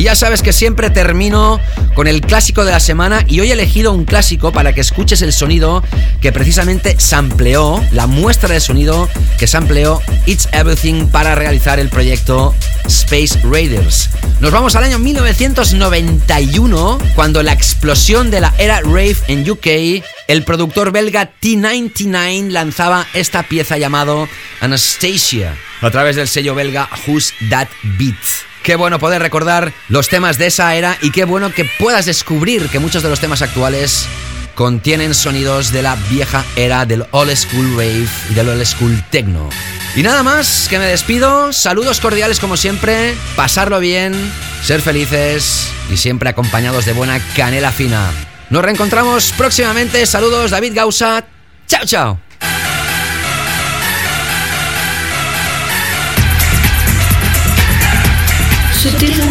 Y 0.01 0.05
ya 0.05 0.17
sabes 0.17 0.41
que 0.41 0.55
siempre 0.55 0.89
termino 0.89 1.61
con 1.93 2.07
el 2.07 2.23
clásico 2.23 2.65
de 2.65 2.71
la 2.71 2.81
semana 2.81 3.23
y 3.29 3.41
hoy 3.41 3.51
he 3.51 3.53
elegido 3.53 3.93
un 3.93 4.07
clásico 4.07 4.51
para 4.51 4.73
que 4.73 4.81
escuches 4.81 5.21
el 5.21 5.31
sonido 5.31 5.85
que 6.23 6.33
precisamente 6.33 6.99
sampleó, 6.99 7.85
la 7.93 8.07
muestra 8.07 8.55
de 8.55 8.61
sonido 8.61 9.11
que 9.39 9.47
sampleó 9.47 10.01
It's 10.25 10.49
Everything 10.53 11.09
para 11.09 11.35
realizar 11.35 11.79
el 11.79 11.91
proyecto 11.91 12.55
Space 12.87 13.39
Raiders. 13.43 14.09
Nos 14.41 14.53
vamos 14.53 14.75
al 14.75 14.85
año 14.85 14.99
1991, 14.99 16.99
cuando 17.15 17.43
la 17.43 17.53
explosión 17.53 18.31
de 18.31 18.41
la 18.41 18.55
era 18.57 18.81
rave 18.81 19.19
en 19.29 19.51
UK, 19.51 20.03
el 20.29 20.45
productor 20.45 20.93
belga 20.93 21.31
T99 21.43 22.49
lanzaba 22.49 23.07
esta 23.13 23.43
pieza 23.43 23.77
llamado 23.77 24.31
Anastasia 24.63 25.55
a 25.83 25.91
través 25.91 26.17
del 26.17 26.27
sello 26.27 26.55
belga 26.55 26.89
Who's 27.07 27.35
That 27.51 27.69
Beat. 27.99 28.50
Qué 28.63 28.77
bueno 28.77 28.99
poder 28.99 29.23
recordar 29.23 29.73
los 29.89 30.09
temas 30.09 30.37
de 30.37 30.47
esa 30.47 30.75
era 30.77 30.99
y 31.01 31.11
qué 31.11 31.25
bueno 31.25 31.53
que 31.53 31.65
puedas 31.65 32.05
descubrir 32.05 32.69
que 32.69 32.79
muchos 32.79 33.03
de 33.03 33.09
los 33.09 33.19
temas 33.19 33.41
actuales 33.41 34.07
contienen 34.55 35.15
sonidos 35.15 35.73
de 35.73 35.83
la 35.83 35.97
vieja 36.11 36.45
era 36.57 36.85
del 36.85 37.07
old 37.13 37.35
school 37.35 37.71
rave 37.71 38.07
y 38.31 38.35
del 38.35 38.51
old 38.51 38.65
school 38.67 39.03
techno. 39.11 39.49
Y 39.97 40.03
nada 40.03 40.23
más, 40.23 40.67
que 40.69 40.79
me 40.79 40.85
despido, 40.85 41.53
saludos 41.53 42.01
cordiales 42.01 42.39
como 42.39 42.57
siempre, 42.57 43.15
pasarlo 43.35 43.81
bien, 43.81 44.15
ser 44.63 44.83
felices 44.83 45.69
y 45.91 45.97
siempre 45.97 46.29
acompañados 46.29 46.85
de 46.85 46.93
buena 46.93 47.19
canela 47.35 47.73
fina. 47.73 48.11
Nos 48.51 48.63
reencontramos 48.63 49.33
próximamente, 49.37 50.05
saludos 50.05 50.51
David 50.51 50.73
Gausa, 50.75 51.25
chao 51.67 51.85
chao. 51.87 52.30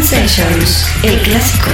Sensations, 0.10 0.88
el 1.04 1.22
clásico. 1.22 1.70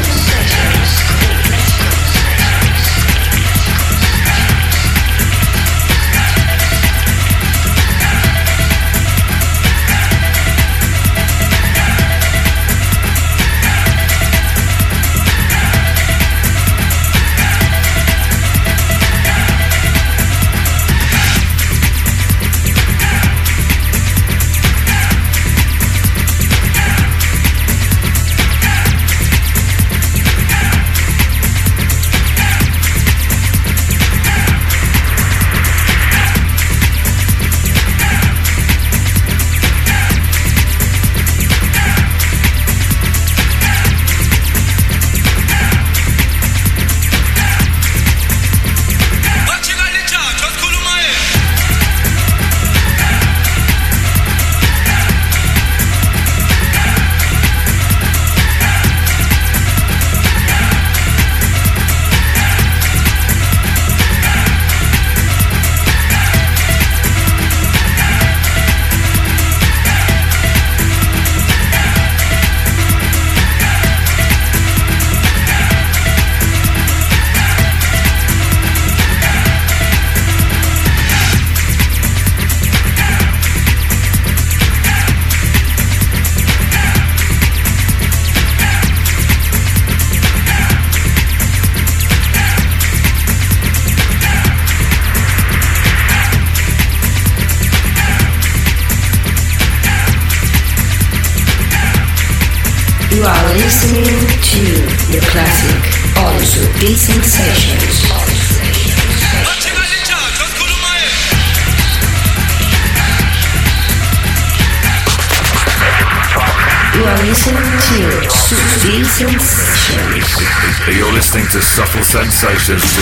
Subtle 122.46 122.60
Sensations. 122.60 123.02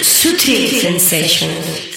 Sutil 0.00 0.80
Sensations. 0.80 1.91